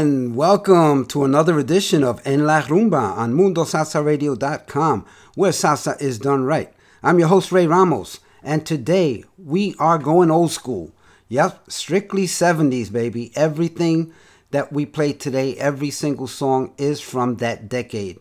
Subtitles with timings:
[0.00, 5.04] And welcome to another edition of En La Rumba on MundoSalsaRadio.com,
[5.34, 6.72] where salsa is done right.
[7.02, 10.90] I'm your host, Ray Ramos, and today we are going old school.
[11.28, 13.30] Yep, strictly 70s, baby.
[13.36, 14.14] Everything
[14.52, 18.20] that we play today, every single song is from that decade,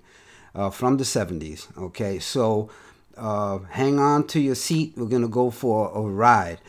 [0.54, 1.66] uh, from the 70s.
[1.78, 2.70] Okay, so
[3.16, 4.96] uh, hang on to your seat.
[4.98, 6.60] We're going to go for a ride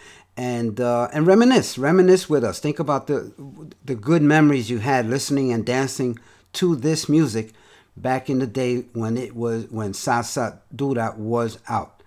[0.41, 2.61] and uh, and reminisce, reminisce with us.
[2.61, 3.31] Think about the
[3.85, 6.19] the good memories you had listening and dancing
[6.55, 7.53] to this music
[7.95, 12.03] back in the day when it was when Salsa Dura was out.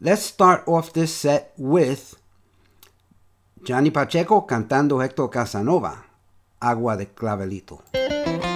[0.00, 2.16] Let's start off this set with
[3.62, 6.02] Johnny Pacheco cantando Hector Casanova,
[6.62, 8.49] Agua de Clavelito.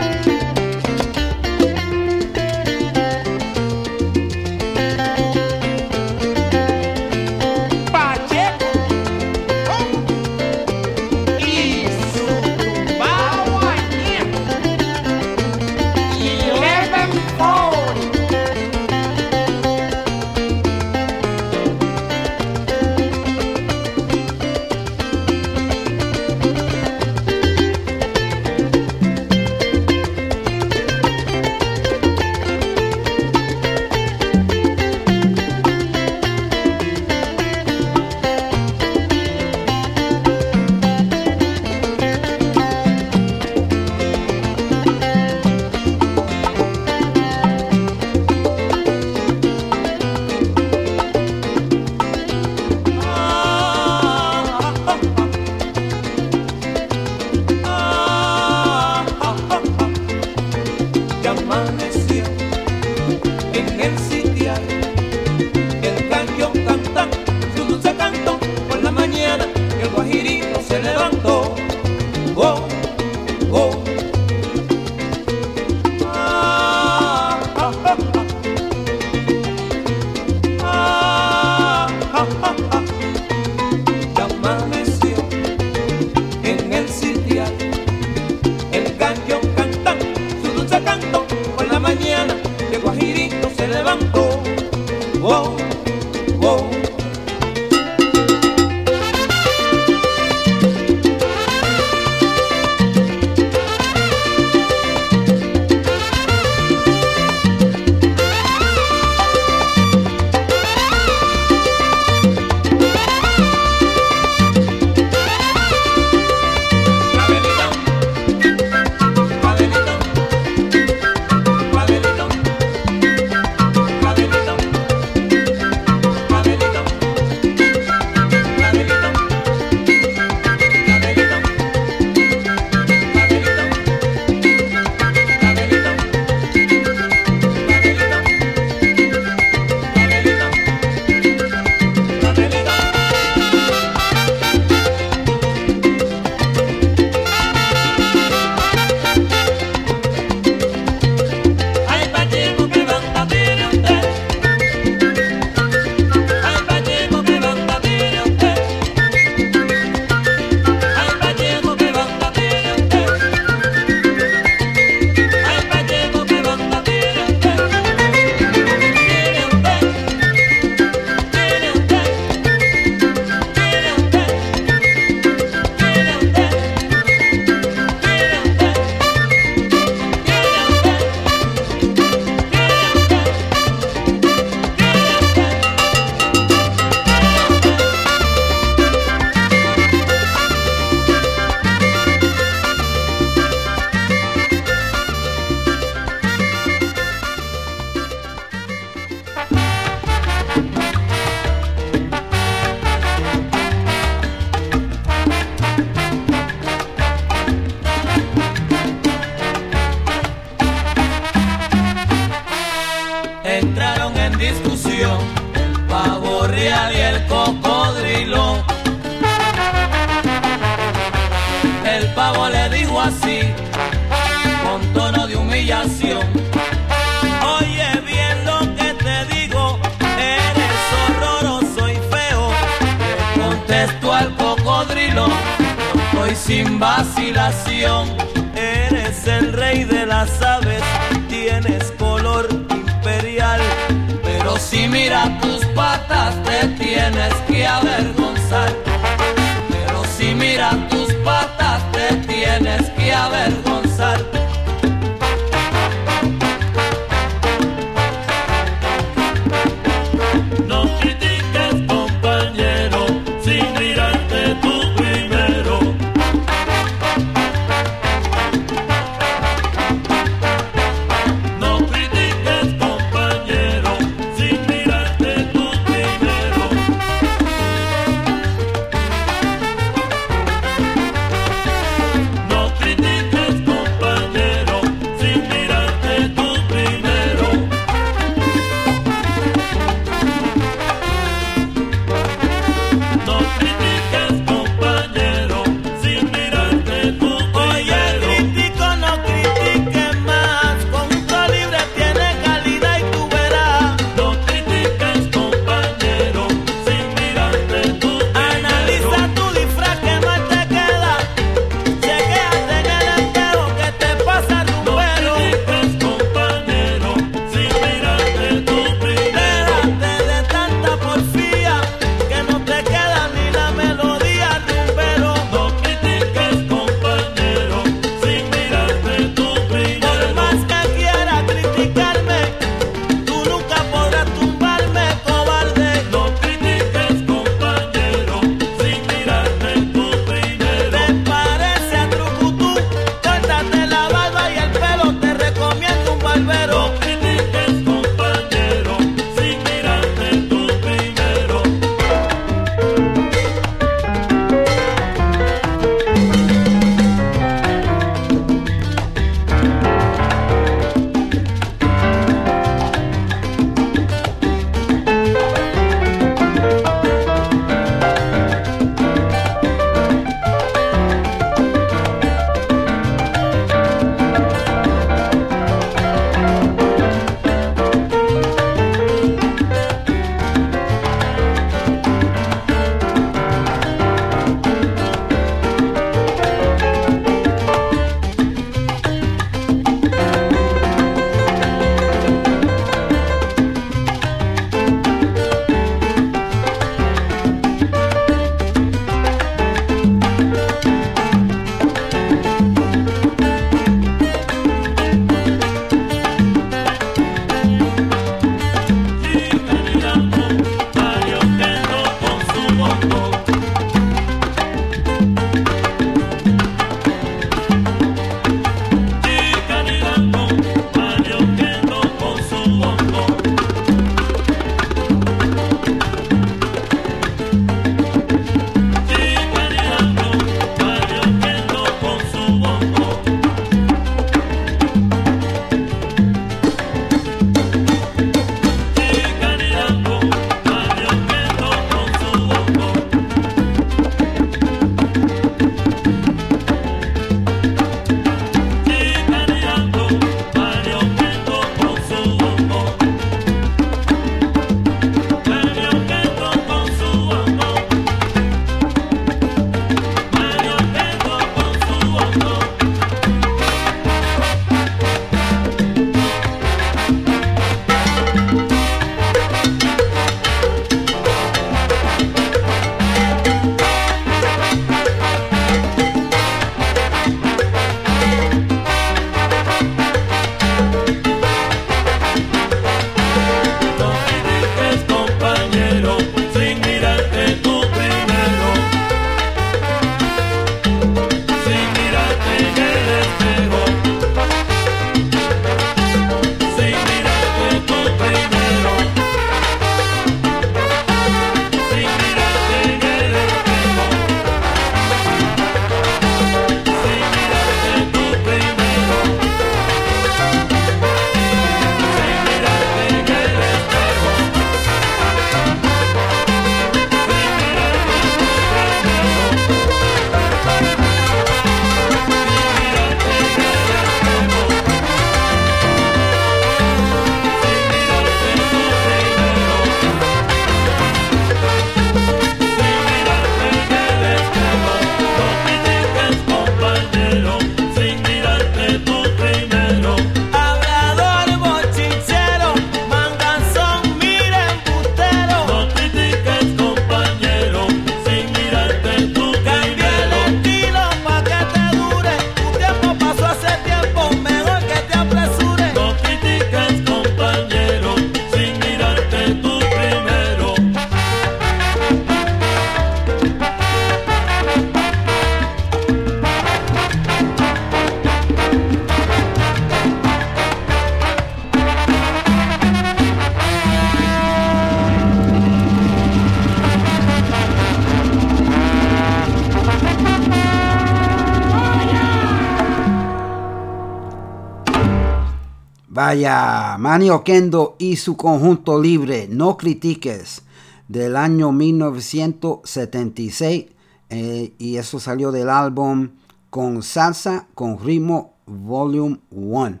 [586.42, 590.62] Vaya, Manny Oquendo y su conjunto libre, No Critiques,
[591.06, 593.86] del año 1976.
[594.28, 596.30] Eh, y eso salió del álbum
[596.68, 600.00] Con Salsa con Ritmo Volume 1.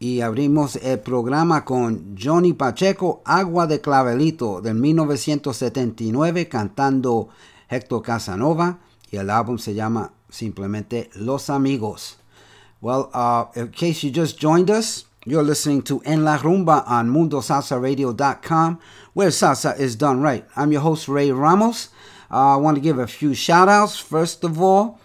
[0.00, 7.28] Y abrimos el programa con Johnny Pacheco, Agua de Clavelito, del 1979, cantando
[7.68, 8.80] Héctor Casanova.
[9.12, 12.18] Y el álbum se llama simplemente Los Amigos.
[12.80, 17.08] Well, uh, in case you just joined us, you're listening to En La Rumba on
[17.08, 18.80] MundoSalsaRadio.com,
[19.12, 20.44] where salsa is done right.
[20.56, 21.90] I'm your host, Ray Ramos.
[22.30, 23.98] Uh, I want to give a few shout outs.
[23.98, 24.98] First of all,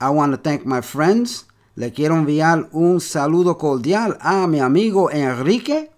[0.00, 1.46] I want to thank my friends.
[1.74, 5.90] Le quiero enviar un saludo cordial a mi amigo Enrique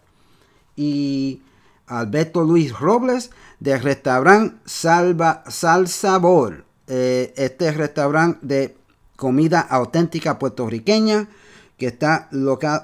[0.76, 1.40] y
[1.86, 6.64] Alberto Luis Robles del restaurante Salva, Sal Sabor.
[6.86, 8.76] Eh, este restaurante de
[9.16, 11.28] comida auténtica puertorriqueña
[11.78, 12.28] que está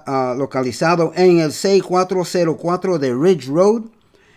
[0.06, 3.82] ah, localizado en el 6404 de Ridge Road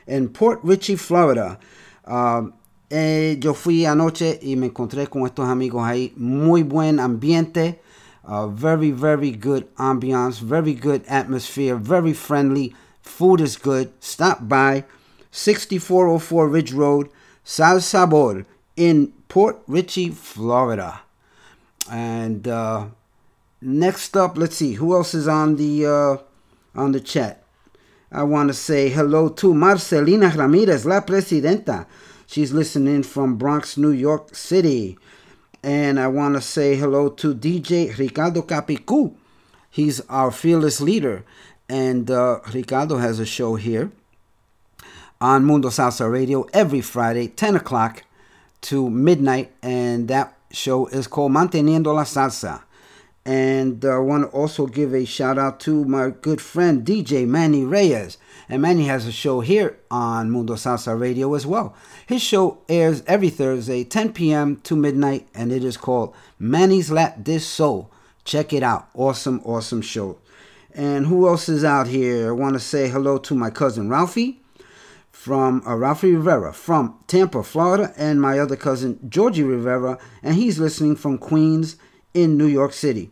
[0.05, 1.59] en Port Richey, Florida.
[2.05, 2.49] Ah,
[2.89, 6.13] eh, yo fui anoche y me encontré con estos amigos ahí.
[6.17, 7.81] Muy buen ambiente.
[8.23, 10.41] Uh, very, very good ambiance.
[10.41, 11.75] Very good atmosphere.
[11.75, 12.73] Very friendly.
[13.01, 13.89] Food is good.
[14.01, 14.83] Stop by
[15.31, 17.09] 6404 Ridge Road,
[17.43, 18.45] Sal Sabor
[18.75, 21.01] in Port Richey, Florida.
[21.89, 22.87] And uh,
[23.61, 26.17] next up, let's see who else is on the uh,
[26.75, 27.43] on the chat.
[28.11, 31.85] I want to say hello to Marcelina Ramirez, la presidenta.
[32.25, 34.97] She's listening from Bronx, New York City.
[35.63, 39.13] And I want to say hello to DJ Ricardo Capicu.
[39.69, 41.25] He's our fearless leader.
[41.67, 43.91] And uh, Ricardo has a show here
[45.19, 48.03] on Mundo Salsa Radio every Friday, 10 o'clock
[48.61, 49.51] to midnight.
[49.61, 52.63] And that show is called Manteniendo la Salsa.
[53.27, 57.65] And I want to also give a shout out to my good friend DJ Manny
[57.65, 58.17] Reyes.
[58.47, 61.75] And Manny has a show here on Mundo Salsa Radio as well.
[62.07, 64.61] His show airs every Thursday, 10 p.m.
[64.61, 67.91] to midnight, and it is called Manny's Lat This Soul.
[68.23, 68.87] Check it out.
[68.93, 70.19] Awesome, awesome show.
[70.73, 72.29] And who else is out here?
[72.29, 74.39] I want to say hello to my cousin Ralphie
[75.11, 80.59] from uh, Ralphie Rivera from Tampa, Florida, and my other cousin Georgie Rivera, and he's
[80.59, 81.75] listening from Queens
[82.17, 83.11] in New York City.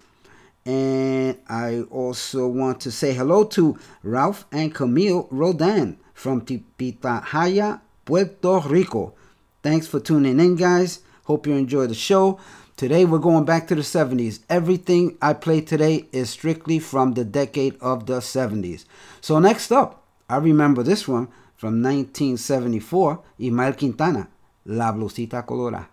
[0.65, 8.61] And I also want to say hello to Ralph and Camille Rodan from Tipitahaya, Puerto
[8.67, 9.13] Rico.
[9.61, 11.01] Thanks for tuning in, guys.
[11.25, 12.39] Hope you enjoy the show.
[12.77, 14.39] Today we're going back to the 70s.
[14.49, 18.85] Everything I play today is strictly from the decade of the 70s.
[19.21, 24.27] So next up, I remember this one from 1974, Ismael Quintana,
[24.65, 25.89] La Blusita Colorada.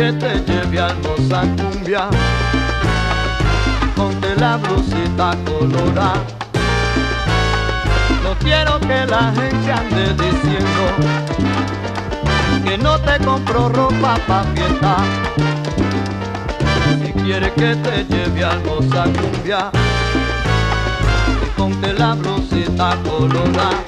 [0.00, 2.08] Que te lleve a hermosa cumbia,
[3.94, 6.14] ponte la blusita colorada.
[8.22, 10.82] No quiero que la gente ande diciendo
[12.64, 14.96] que no te compro ropa pa' fiesta.
[17.02, 19.70] Si quieres que te lleve a hermosa cumbia,
[21.58, 23.84] ponte la blusita colorada.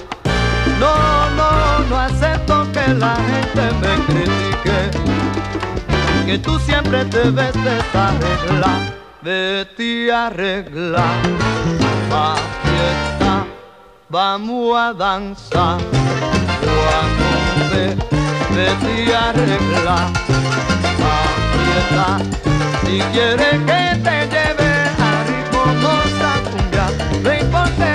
[0.78, 0.92] No,
[1.38, 5.21] no, no acepto que la gente me critique
[6.24, 8.80] que tú siempre te ves desarreglar,
[9.22, 11.16] vete a arreglar,
[12.10, 13.44] pa' fiesta,
[14.08, 15.78] vamos a danzar,
[16.60, 17.24] cuando
[18.54, 20.12] vete a arreglar,
[21.02, 22.18] pa' fiesta,
[22.84, 26.86] si quieres que te lleve a ritmo cosa cumbia,
[27.22, 27.91] ven ponte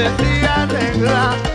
[0.00, 1.49] vete a arreglar,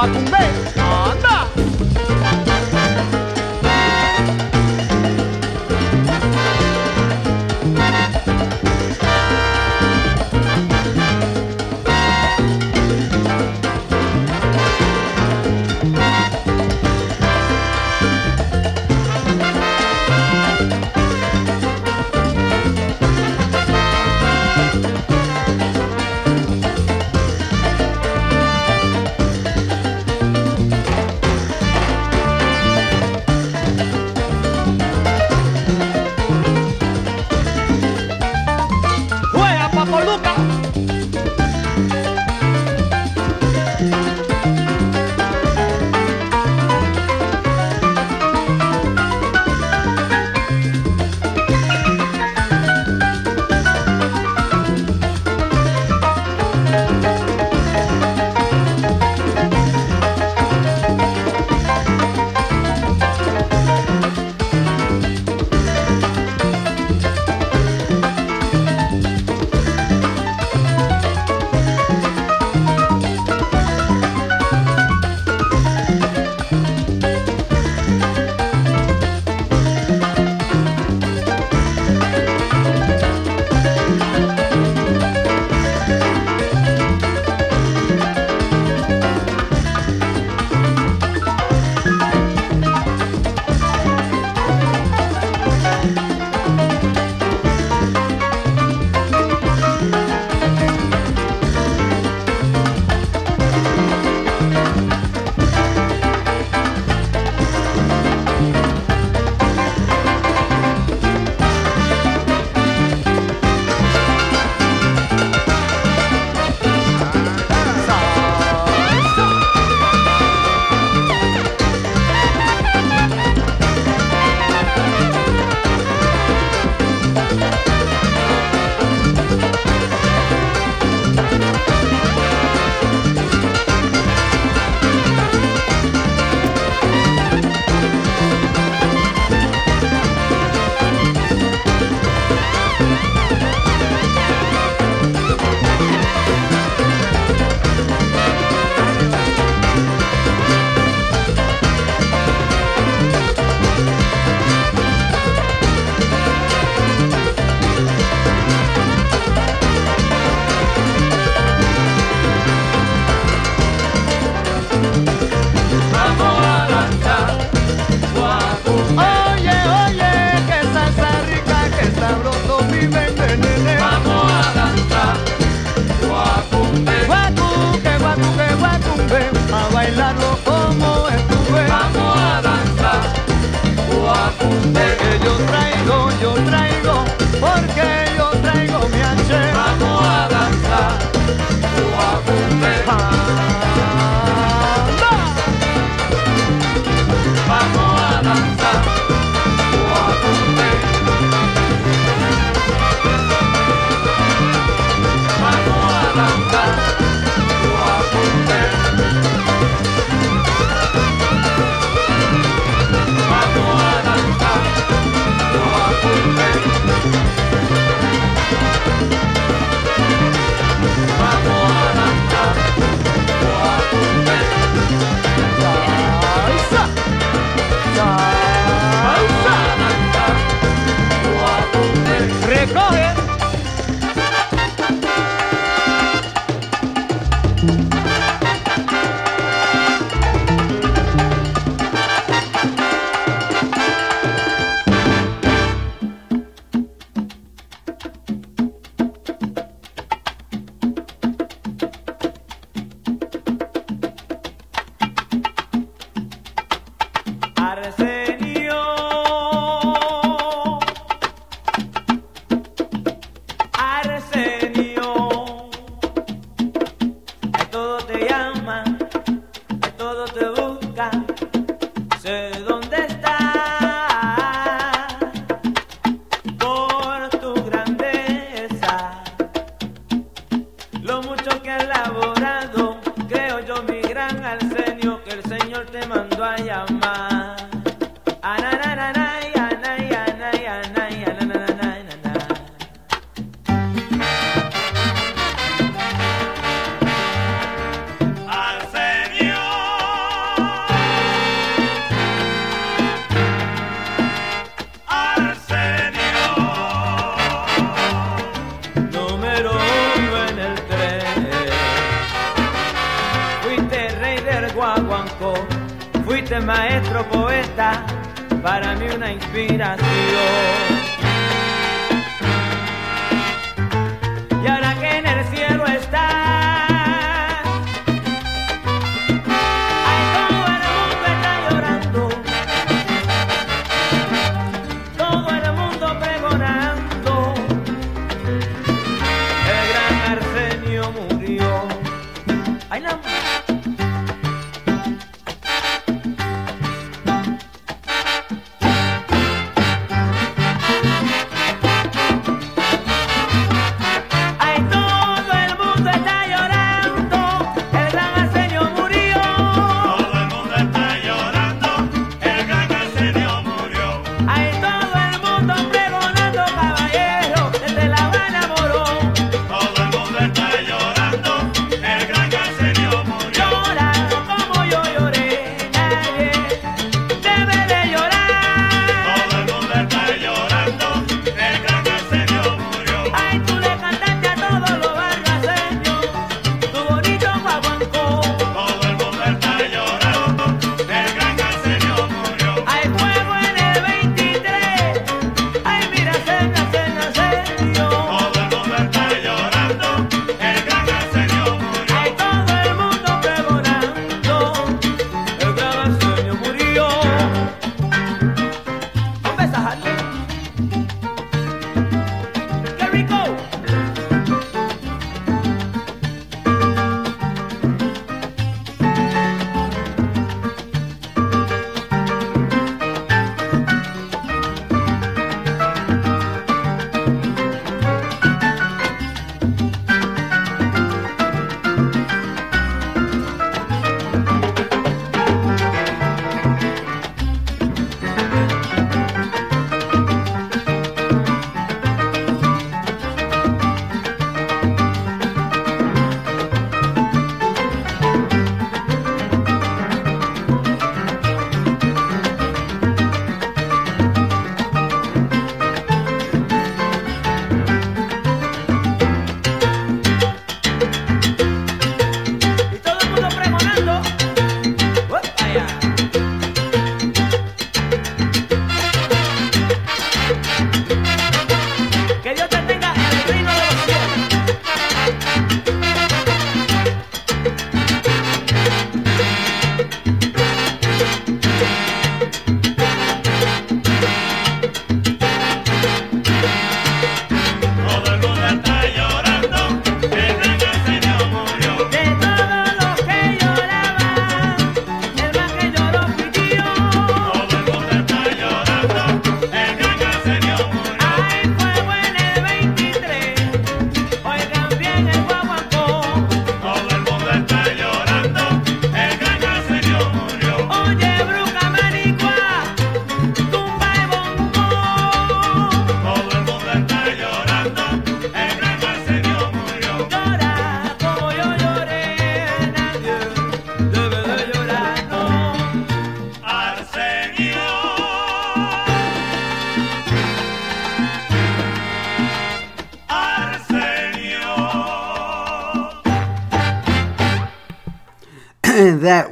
[0.00, 0.79] Cũng.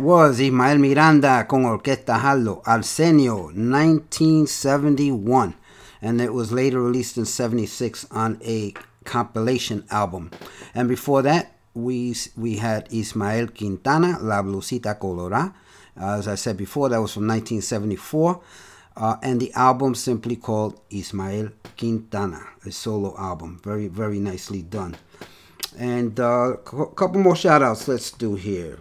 [0.08, 5.54] Was Ismael Miranda con Orquesta Halo, Arsenio, 1971.
[6.00, 8.72] And it was later released in 76 on a
[9.04, 10.30] compilation album.
[10.74, 15.52] And before that, we we had Ismael Quintana, La Blusita Colorada.
[15.94, 18.40] as I said before, that was from 1974.
[18.96, 23.60] Uh, and the album simply called Ismael Quintana, a solo album.
[23.62, 24.96] Very, very nicely done.
[25.78, 26.56] And a uh,
[26.96, 28.78] couple more shout outs let's do here.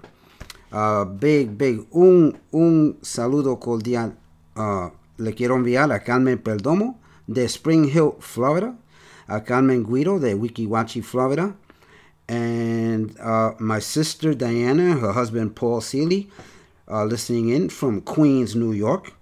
[1.20, 4.16] Big, big, un, un saludo cordial
[4.56, 8.76] uh, le quiero enviar a Carmen Perdomo de Spring Hill, Florida,
[9.28, 11.56] a Carmen Guido de Wikiwachi, Florida,
[12.28, 16.30] and uh, my sister Diana, her husband Paul Seeley,
[16.88, 19.14] listening in from Queens, New York,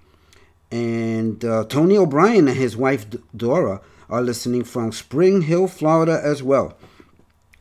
[0.72, 6.44] and uh, Tony O'Brien and his wife Dora are listening from Spring Hill, Florida as
[6.44, 6.78] well.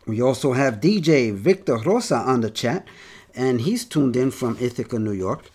[0.07, 2.87] We also have DJ Victor Rosa on the chat,
[3.35, 5.51] and he's tuned in from Ithaca, New York.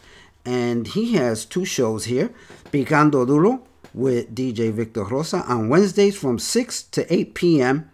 [0.45, 2.31] And he has two shows here
[2.71, 3.63] Picando Duro
[3.93, 7.89] with DJ Victor Rosa on Wednesdays from 6 to 8 p.m.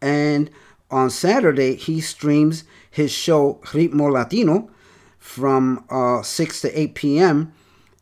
[0.00, 0.50] And
[0.90, 4.70] on Saturday, he streams his show Ritmo Latino
[5.18, 7.52] from uh, 6 to 8 p.m.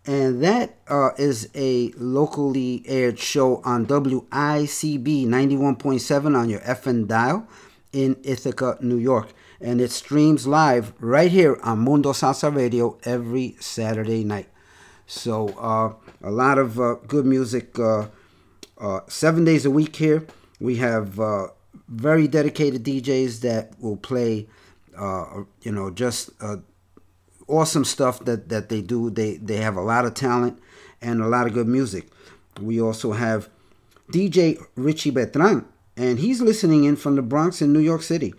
[0.05, 7.47] And that uh, is a locally aired show on WICB 91.7 on your FN dial
[7.93, 9.29] in Ithaca, New York.
[9.63, 14.49] And it streams live right here on Mundo Salsa Radio every Saturday night.
[15.07, 18.07] So uh, a lot of uh, good music, uh,
[18.79, 20.27] uh, seven days a week here.
[20.59, 21.49] We have uh,
[21.89, 24.49] very dedicated DJs that will play,
[24.97, 26.31] uh, you know, just
[27.47, 29.11] awesome stuff that, that they do.
[29.11, 30.59] They they have a lot of talent
[31.01, 32.09] and a lot of good music.
[32.61, 33.49] We also have
[34.11, 38.35] DJ Richie Betran, and he's listening in from the Bronx in New York City.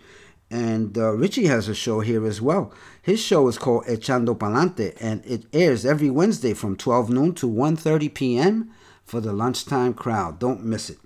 [0.54, 2.72] And uh, Richie has a show here as well.
[3.02, 7.48] His show is called Echando Palante, and it airs every Wednesday from 12 noon to
[7.50, 8.70] 1.30 p.m.
[9.04, 10.38] for the lunchtime crowd.
[10.38, 10.98] Don't miss it.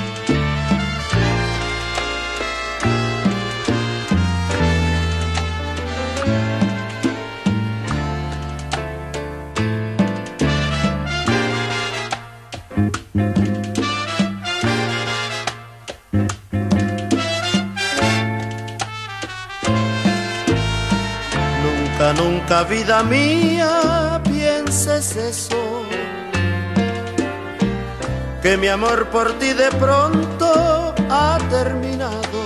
[22.55, 25.83] Nunca, vida mía, pienses eso.
[28.41, 32.39] Que mi amor por ti de pronto ha terminado.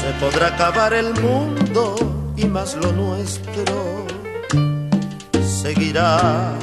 [0.00, 4.06] Se podrá acabar el mundo y más lo nuestro
[5.62, 6.54] seguirá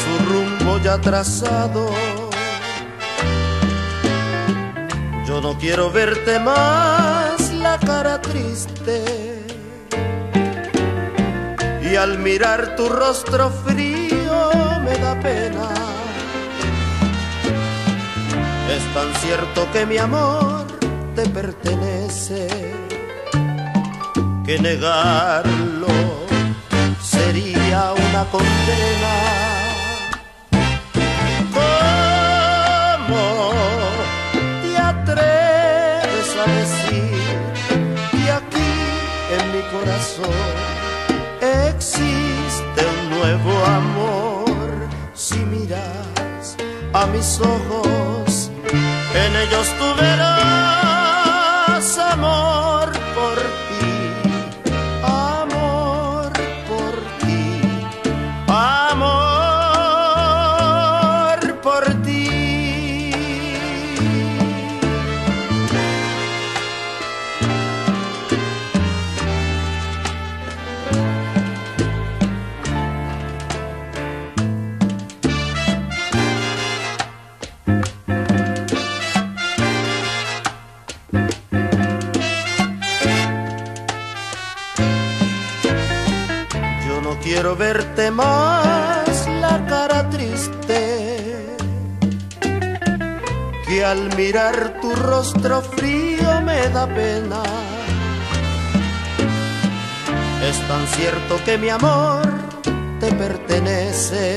[0.00, 1.90] su rumbo ya trazado.
[5.28, 7.15] Yo no quiero verte más
[7.84, 9.04] cara triste
[11.82, 14.50] y al mirar tu rostro frío
[14.84, 15.68] me da pena.
[18.76, 20.66] Es tan cierto que mi amor
[21.14, 22.48] te pertenece
[24.44, 25.88] que negarlo
[27.02, 29.45] sería una condena.
[41.40, 44.88] Existe un nuevo amor?
[45.14, 46.56] Si miras
[46.92, 48.50] a mis ojos,
[49.14, 52.55] en ellos tú verás amor
[87.58, 91.56] verte más la cara triste,
[93.66, 97.42] que al mirar tu rostro frío me da pena.
[100.42, 102.22] Es tan cierto que mi amor
[103.00, 104.36] te pertenece,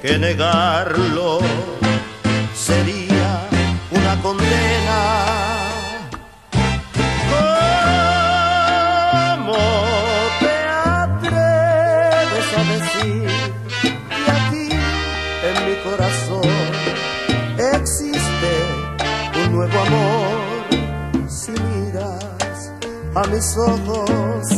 [0.00, 1.40] que negarlo
[2.54, 3.48] sería
[3.90, 4.67] una condena.
[23.38, 24.57] Mis ojos,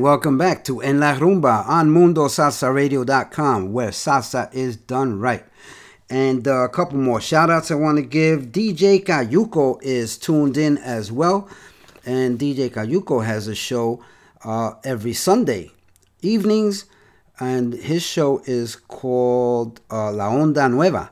[0.05, 5.42] welcome back to En La Rumba on MundoSalsaRadio.com, where salsa is done right.
[6.11, 8.52] And uh, a couple more shout outs I want to give.
[8.52, 11.48] DJ Kayuko is tuned in as well.
[12.05, 14.05] And DJ Kayuko has a show
[14.44, 15.70] uh, every Sunday
[16.20, 16.84] evenings.
[17.40, 21.11] And his show is called uh, La Onda Nueva.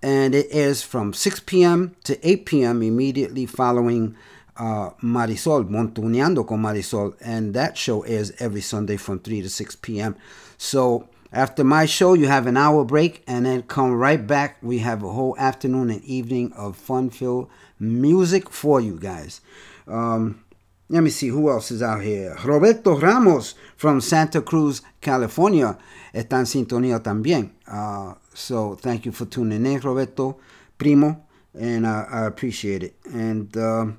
[0.00, 1.94] And it airs from 6 p.m.
[2.04, 2.82] to 8 p.m.
[2.82, 4.16] immediately following
[4.56, 9.76] uh, Marisol, Montuneando con Marisol, and that show airs every Sunday from 3 to 6
[9.76, 10.16] p.m.
[10.58, 14.58] So after my show, you have an hour break, and then come right back.
[14.62, 17.48] We have a whole afternoon and evening of fun-filled
[17.78, 19.40] music for you guys.
[19.86, 20.44] Um,
[20.88, 22.36] let me see who else is out here.
[22.44, 25.78] Roberto Ramos from Santa Cruz, California,
[26.12, 27.50] está en sintonía también.
[27.66, 30.38] Uh, so thank you for tuning in, Roberto,
[30.76, 31.24] primo,
[31.54, 32.96] and I, I appreciate it.
[33.04, 33.98] And um,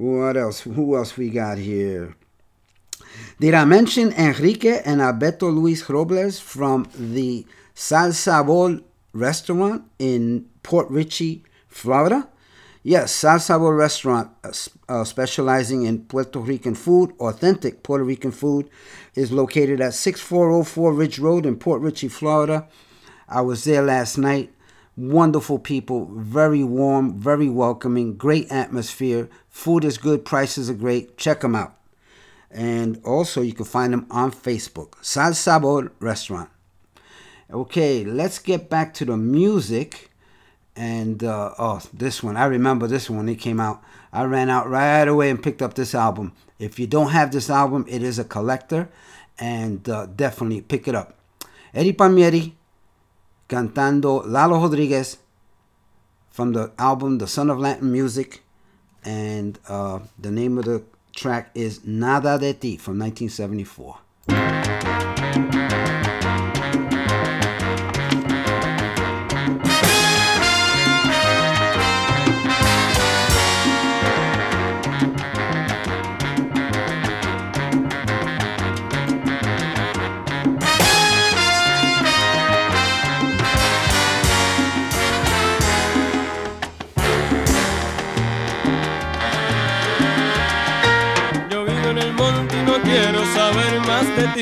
[0.00, 0.60] what else?
[0.60, 2.16] Who else we got here?
[3.38, 7.44] Did I mention Enrique and Alberto Luis Robles from the
[7.74, 8.80] Salsa Bowl
[9.12, 12.28] restaurant in Port Richey, Florida?
[12.82, 14.52] Yes, Salsa Bowl restaurant uh,
[14.88, 18.70] uh, specializing in Puerto Rican food, authentic Puerto Rican food,
[19.14, 22.66] is located at 6404 Ridge Road in Port Richey, Florida.
[23.28, 24.50] I was there last night.
[25.00, 29.30] Wonderful people, very warm, very welcoming, great atmosphere.
[29.48, 31.16] Food is good, prices are great.
[31.16, 31.74] Check them out.
[32.50, 34.92] And also, you can find them on Facebook.
[35.00, 36.50] Sal Sabor Restaurant.
[37.50, 40.10] Okay, let's get back to the music.
[40.76, 42.36] And, uh, oh, this one.
[42.36, 43.82] I remember this one when it came out.
[44.12, 46.34] I ran out right away and picked up this album.
[46.58, 48.90] If you don't have this album, it is a collector.
[49.38, 51.14] And uh, definitely pick it up.
[51.72, 52.54] Eddie Palmieri
[53.50, 55.18] cantando Lalo Rodriguez
[56.30, 58.44] from the album The Son of Latin Music.
[59.04, 60.84] And uh, the name of the
[61.16, 65.79] track is Nada de Ti from 1974.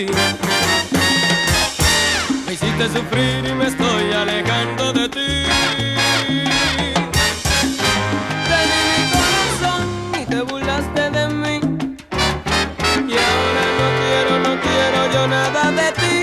[0.07, 0.13] Ti.
[2.47, 5.31] Me hiciste sufrir y me estoy alejando de ti.
[8.49, 9.87] Te di mi corazón
[10.21, 11.61] y te burlaste de mí.
[13.09, 16.17] Y ahora no quiero, no quiero yo nada de ti.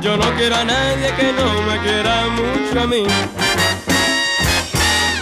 [0.00, 3.04] Yo no quiero a nadie que no me quiera mucho a mí.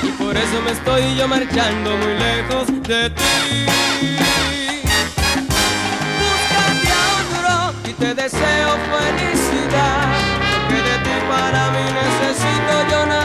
[0.02, 4.31] Y por eso me estoy yo marchando muy lejos de ti.
[8.14, 10.08] Deseo felicidad.
[10.68, 13.21] Porque de ti para mí necesito yo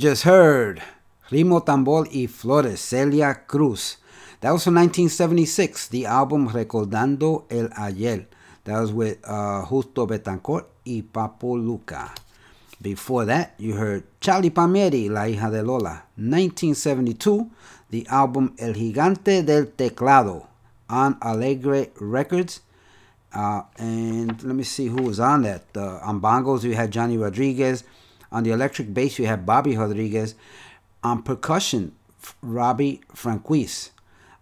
[0.00, 0.82] just heard
[1.30, 3.98] Rimo Tambor y Flores, Celia Cruz.
[4.40, 8.26] That was from 1976, the album Recordando el Ayer.
[8.64, 12.14] That was with uh, Justo Betancourt y Papo Luca.
[12.80, 16.04] Before that, you heard Charlie Palmieri, La hija de Lola.
[16.16, 17.50] 1972,
[17.90, 20.46] the album El Gigante del Teclado
[20.88, 22.60] on Alegre Records.
[23.34, 25.64] Uh, and let me see who was on that.
[25.76, 27.84] Uh, on bongos, you had Johnny Rodriguez.
[28.32, 30.34] On the electric bass, you have Bobby Rodriguez.
[31.02, 31.92] On percussion,
[32.42, 33.90] Robbie Franquis.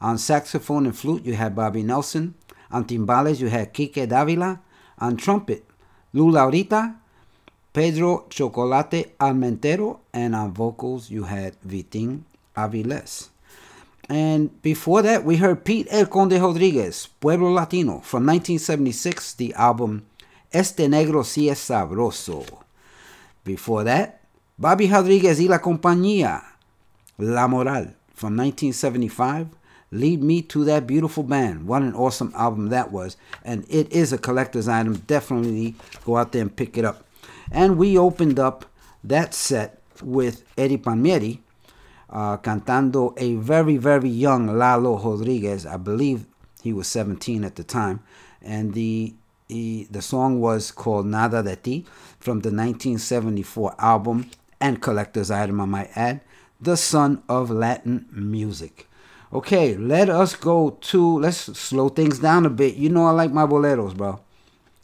[0.00, 2.34] On saxophone and flute, you have Bobby Nelson.
[2.70, 4.60] On timbales, you have Kike Davila.
[4.98, 5.64] On trumpet,
[6.12, 6.96] Lou Laurita,
[7.72, 10.00] Pedro Chocolate Almentero.
[10.12, 12.22] And on vocals, you had Vitín
[12.56, 13.28] Aviles.
[14.08, 20.06] And before that, we heard Pete El Conde Rodriguez, Pueblo Latino, from 1976, the album
[20.50, 22.46] Este Negro Si Es Sabroso.
[23.48, 24.20] Before that,
[24.58, 26.42] Bobby Rodriguez y La Compañía,
[27.16, 29.48] La Moral, from 1975.
[29.90, 31.66] Lead Me to That Beautiful Band.
[31.66, 33.16] What an awesome album that was.
[33.42, 34.96] And it is a collector's item.
[35.06, 37.04] Definitely go out there and pick it up.
[37.50, 38.66] And we opened up
[39.02, 41.40] that set with Eddie Palmieri
[42.10, 45.64] uh, cantando a very, very young Lalo Rodriguez.
[45.64, 46.26] I believe
[46.62, 48.00] he was 17 at the time.
[48.42, 49.14] And the,
[49.46, 51.86] the, the song was called Nada de Ti
[52.18, 56.20] from the 1974 album and collector's item, I might add,
[56.60, 58.88] The Son of Latin Music.
[59.32, 62.76] Okay, let us go to, let's slow things down a bit.
[62.76, 64.20] You know, I like my boleros, bro.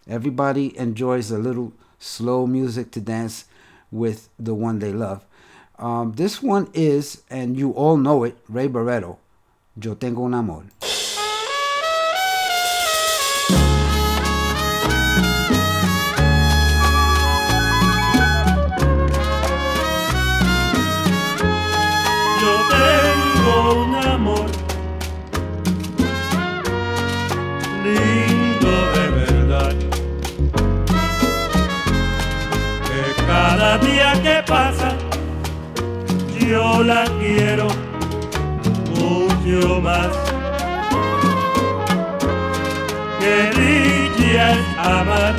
[0.07, 3.47] Everybody enjoys a little slow music to dance
[3.91, 5.25] with the one they love.
[5.79, 9.19] Um, this one is, and you all know it, Ray Barretto,
[9.81, 10.65] Yo Tengo un Amor.
[34.25, 34.97] Que pasa
[36.49, 37.69] yo la quiero
[38.97, 40.13] mucho más.
[43.21, 45.35] Que dicha es amar.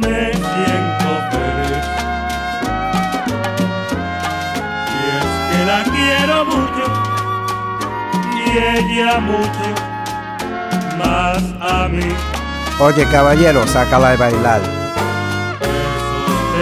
[0.00, 1.86] Me siento feliz.
[4.96, 6.84] Y es que la quiero mucho
[8.36, 9.68] y ella mucho
[10.98, 12.08] más a mí.
[12.80, 14.81] Oye, caballero, sácala de bailar.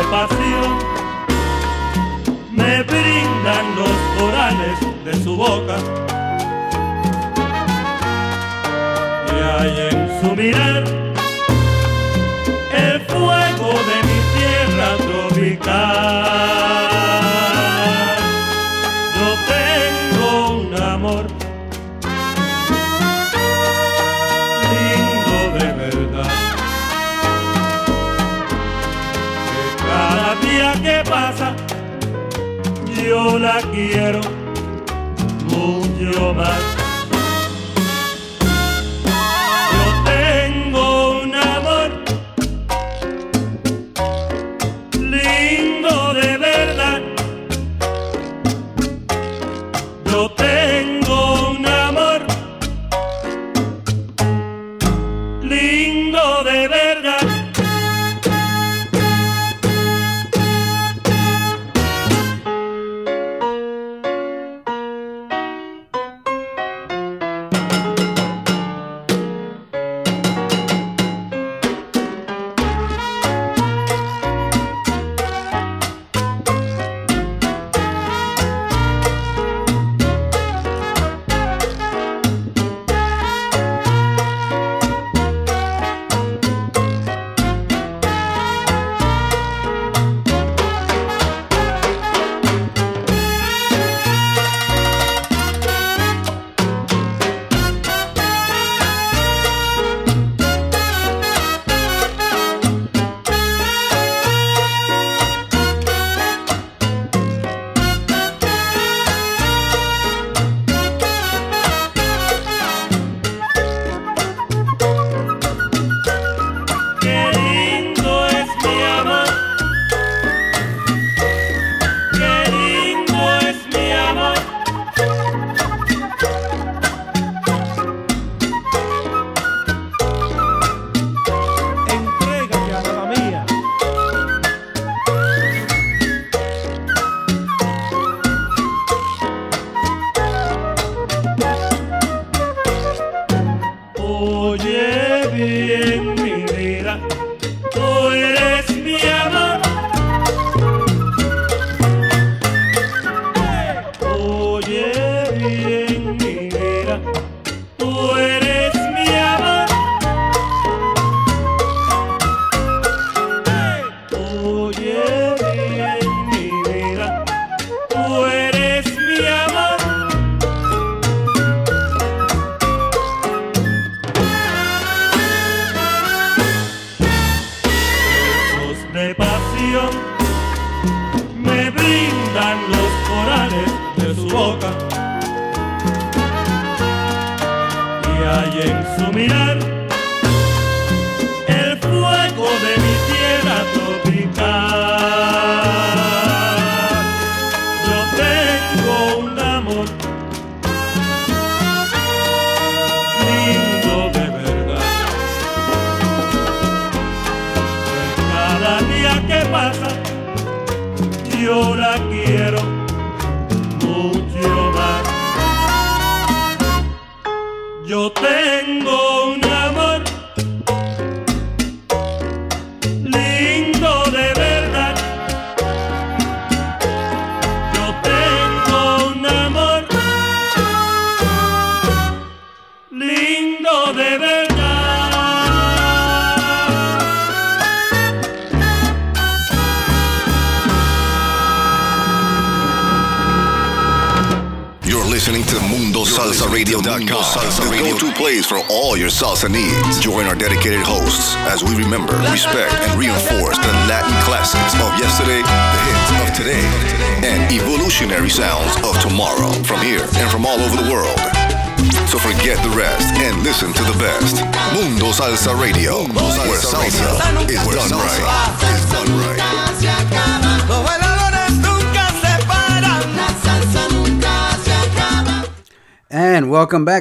[0.01, 0.79] De pasión
[2.53, 5.77] me brindan los corales de su boca.
[9.29, 11.10] Y hay en su mirar
[33.39, 34.21] la quiero
[35.49, 36.70] mucho más.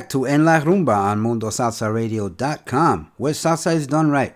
[0.09, 4.33] to En La Rumba on MundoSalsaRadio.com, where salsa is done right.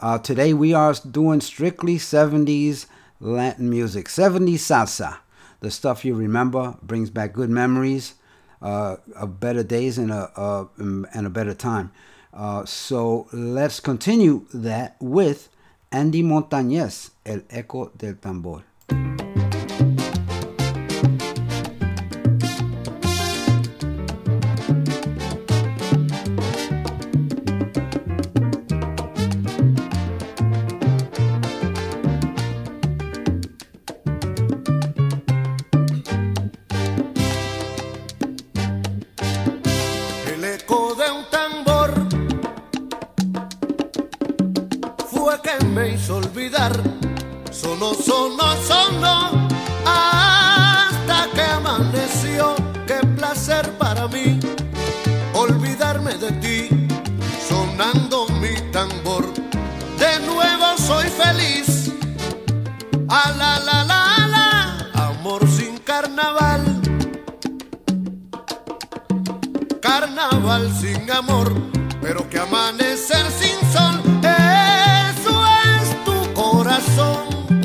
[0.00, 2.86] Uh, today we are doing strictly 70s
[3.20, 5.18] Latin music, 70s salsa.
[5.60, 8.14] The stuff you remember brings back good memories
[8.60, 11.92] uh, of better days and a, uh, and a better time.
[12.34, 15.48] Uh, so let's continue that with
[15.92, 18.64] Andy Montañez, El Eco del Tambor.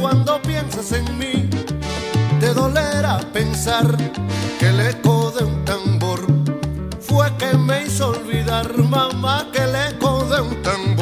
[0.02, 1.48] cuando piensas en mí,
[2.40, 3.86] te dolerá pensar
[4.60, 6.20] que el eco de un tambor
[7.00, 11.01] fue que me hizo olvidar, mamá, que el eco de un tambor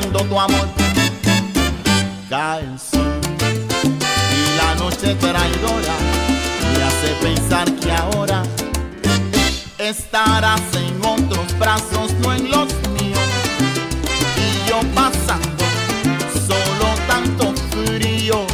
[0.00, 0.68] cuando tu amor
[2.28, 3.20] cae el sol
[4.32, 5.94] y la noche traidora
[6.72, 8.42] me hace pensar que ahora
[9.78, 12.68] estarás en otros brazos, no en los
[12.98, 13.28] míos.
[14.36, 15.64] Y yo pasando
[16.46, 18.46] solo tanto frío,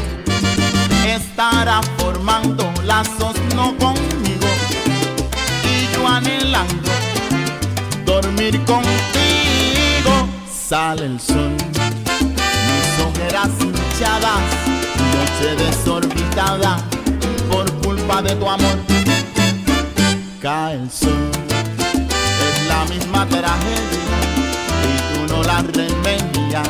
[1.07, 4.49] estará formando lazos no conmigo.
[5.65, 6.91] Y yo anhelando
[8.05, 8.96] dormir con
[10.69, 11.55] sale el sol.
[12.67, 14.43] Mis ojeras hinchadas,
[15.13, 16.79] noche desorbitada,
[17.51, 18.79] por culpa de tu amor.
[20.43, 21.31] Cae el sol,
[22.49, 24.19] es la misma tragedia,
[24.89, 26.69] y tú no la remedias.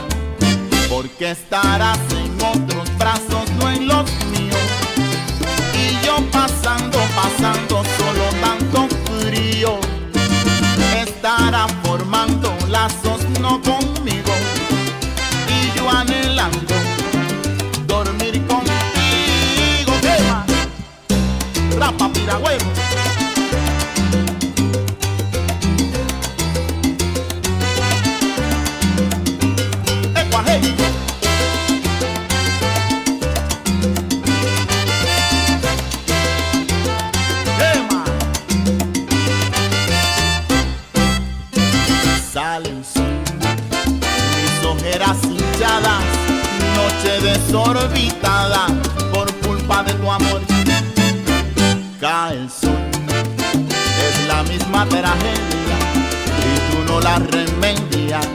[0.91, 4.67] Porque estarás en otros brazos, no en los míos.
[5.73, 9.79] Y yo pasando, pasando, solo tanto frío,
[11.03, 13.16] estará formando lazos
[54.97, 58.27] y tú no la remedias,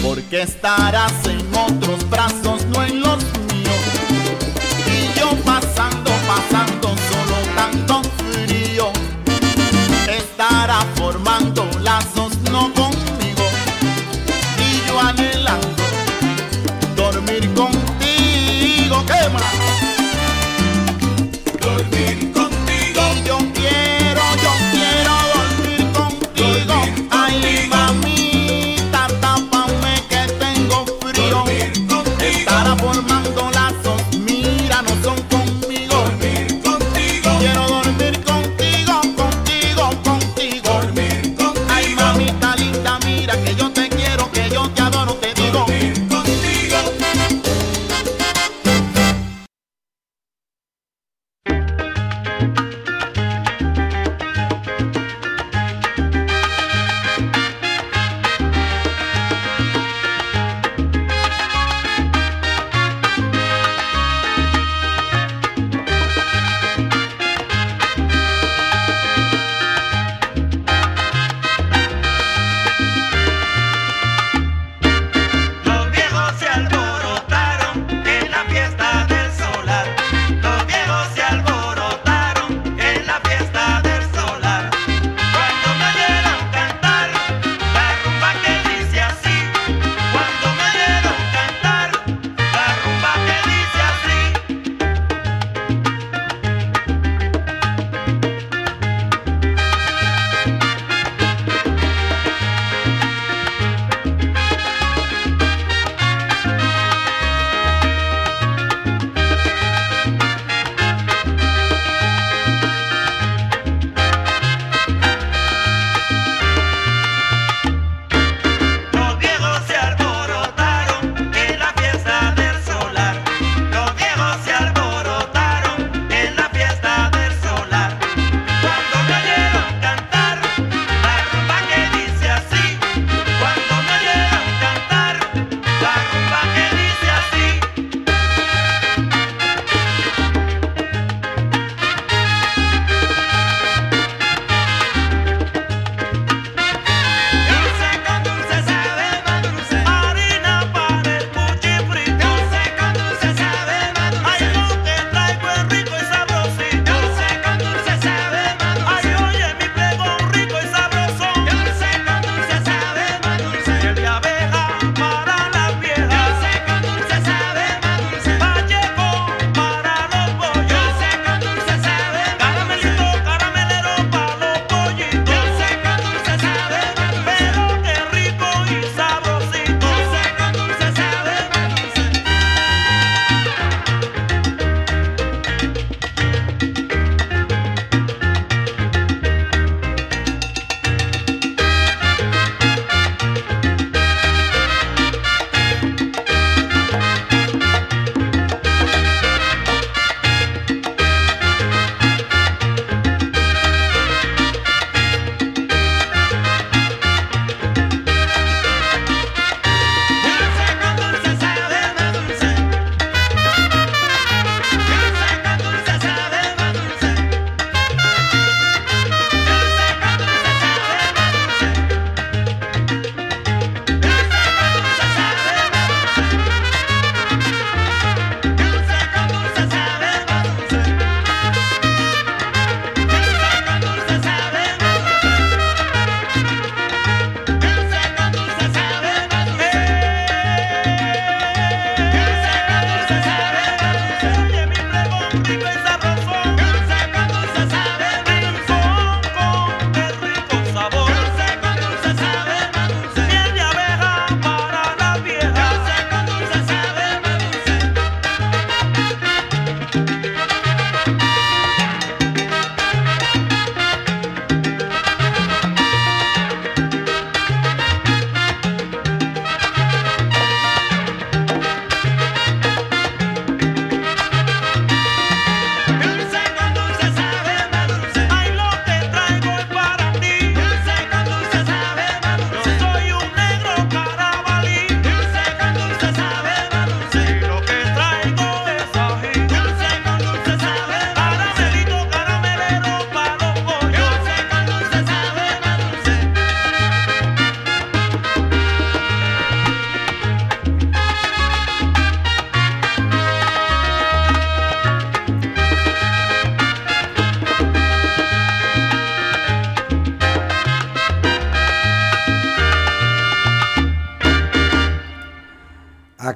[0.00, 2.61] porque estarás en otros brazos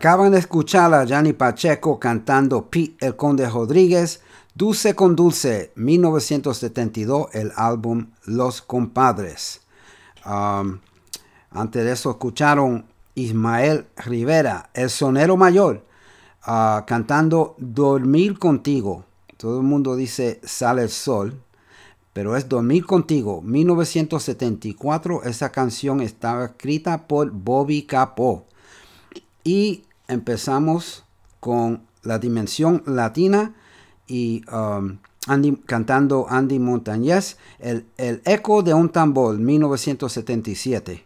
[0.06, 4.22] acaban de escuchar a Gianni Pacheco cantando Pete el Conde Rodríguez,
[4.54, 9.62] Dulce con Dulce, 1972, el álbum Los Compadres.
[10.24, 10.78] Um,
[11.50, 15.84] antes de eso escucharon Ismael Rivera, el sonero mayor,
[16.46, 19.04] uh, cantando Dormir contigo.
[19.36, 21.42] Todo el mundo dice Sale el sol,
[22.12, 23.42] pero es Dormir contigo.
[23.42, 28.46] 1974, esa canción estaba escrita por Bobby Capó.
[29.42, 31.04] Y empezamos
[31.40, 33.54] con la dimensión latina
[34.06, 41.04] y um, Andy, cantando Andy Montañez, el, el eco de un tambor, 1977.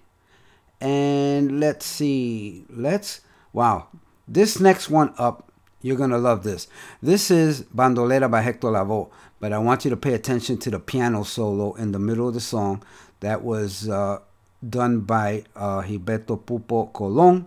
[0.80, 3.22] And let's see, let's,
[3.52, 3.86] wow,
[4.28, 5.50] this next one up,
[5.82, 6.68] you're gonna love this.
[7.02, 9.08] This is Bandolera by Hector Lavoe,
[9.40, 12.34] but I want you to pay attention to the piano solo in the middle of
[12.34, 12.82] the song
[13.20, 14.18] that was uh,
[14.66, 17.46] done by uh, Gilberto Pupo Colon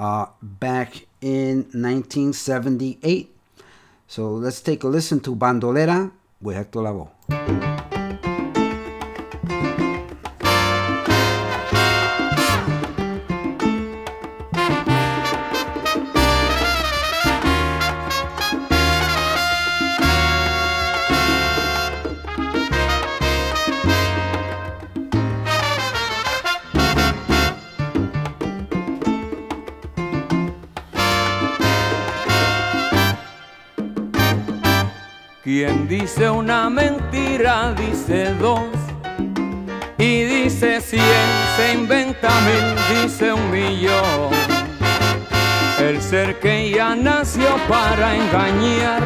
[0.00, 3.36] uh, back in 1978.
[4.08, 6.10] So let's take a listen to Bandolera
[6.40, 7.99] with Hector Lavoe.
[38.40, 38.62] Dos
[39.98, 41.02] y dice cien,
[41.56, 44.30] se inventa mil, dice un millón.
[45.78, 49.02] El ser que ya nació para engañar,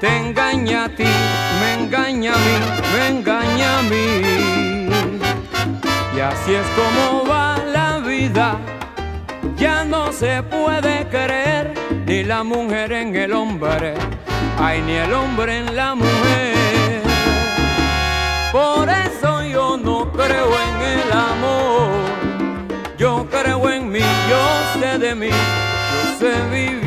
[0.00, 1.04] te engaña a ti,
[1.60, 2.56] me engaña a mí,
[2.92, 4.88] me engaña a mí.
[6.16, 8.58] Y así es como va la vida,
[9.56, 11.72] ya no se puede creer
[12.06, 13.94] ni la mujer en el hombre
[14.58, 16.55] ay ni el hombre en la mujer.
[18.52, 21.88] Por eso yo no creo en el amor,
[22.96, 24.00] yo creo en mí,
[24.30, 26.85] yo sé de mí, yo sé vivir.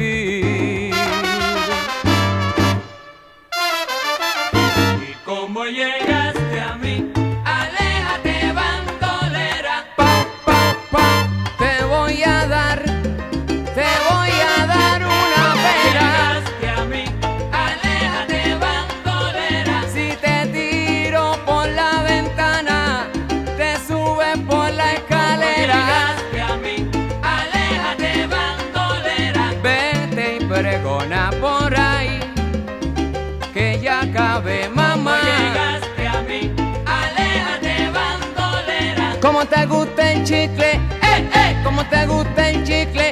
[39.40, 43.12] Como te gusta el chicle, eh, eh, como te gusta el chicle,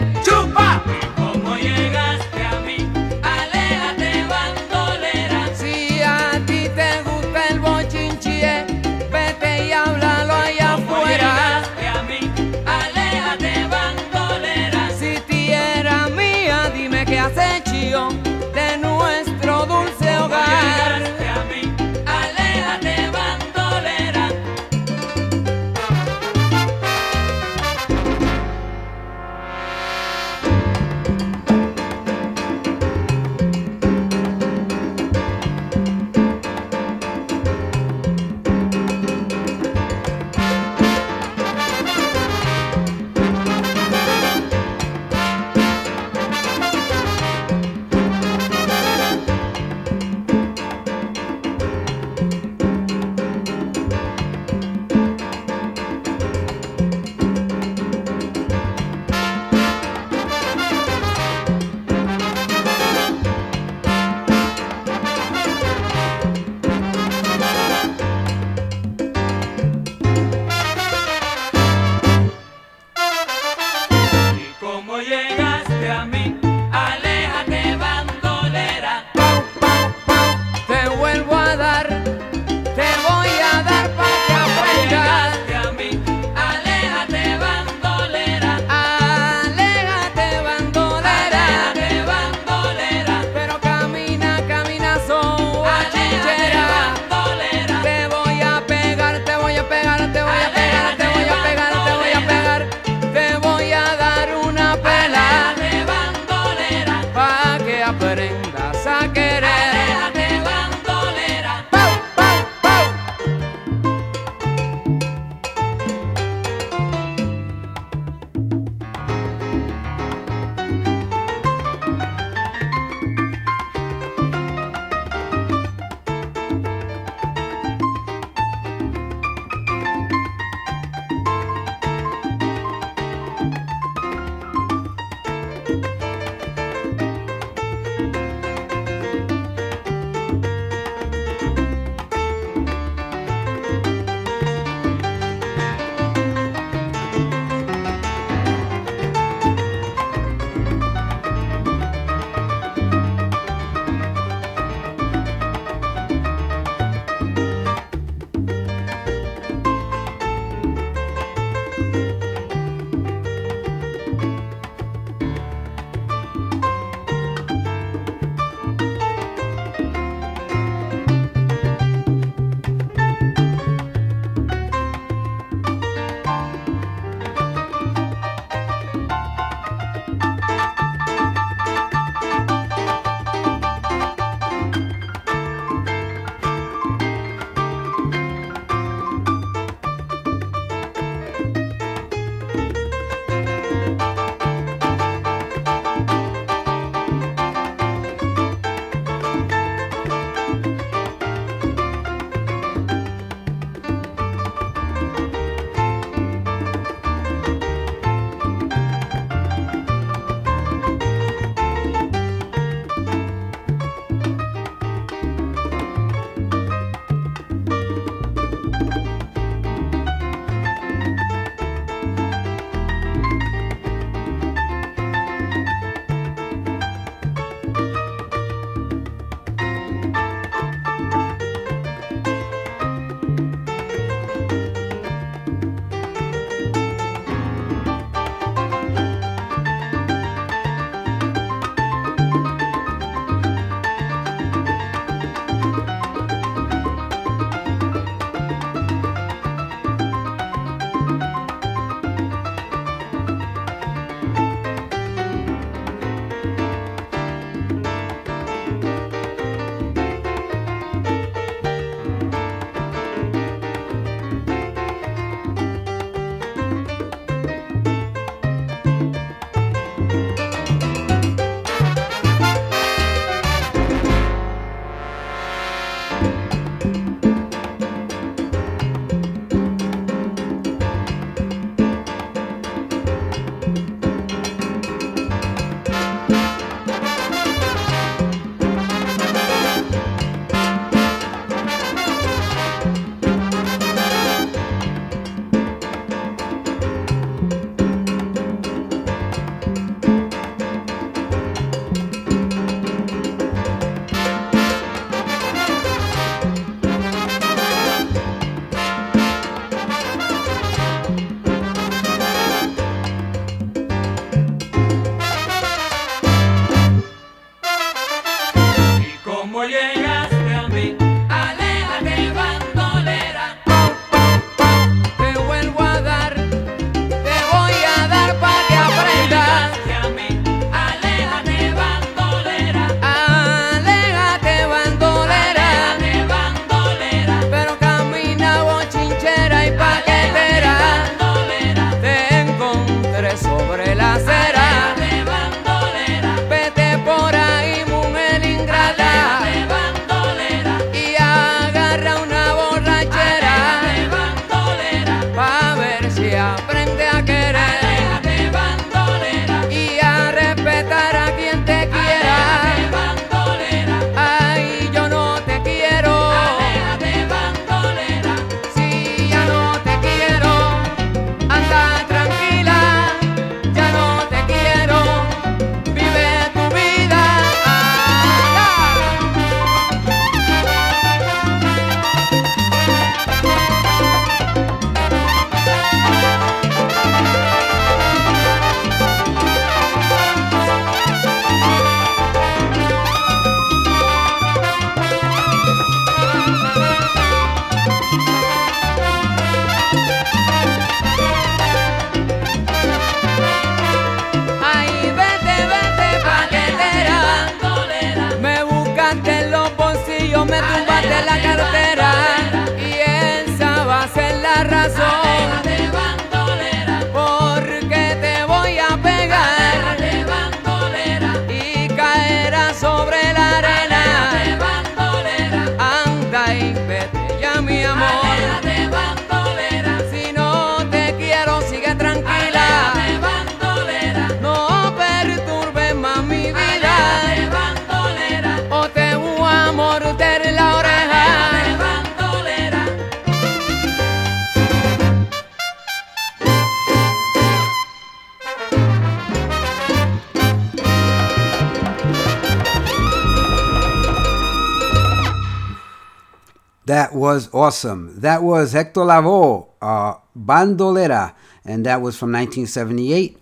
[457.67, 458.17] awesome.
[458.21, 461.33] That was Hector Lavoe, uh, Bandolera,
[461.65, 463.37] and that was from 1978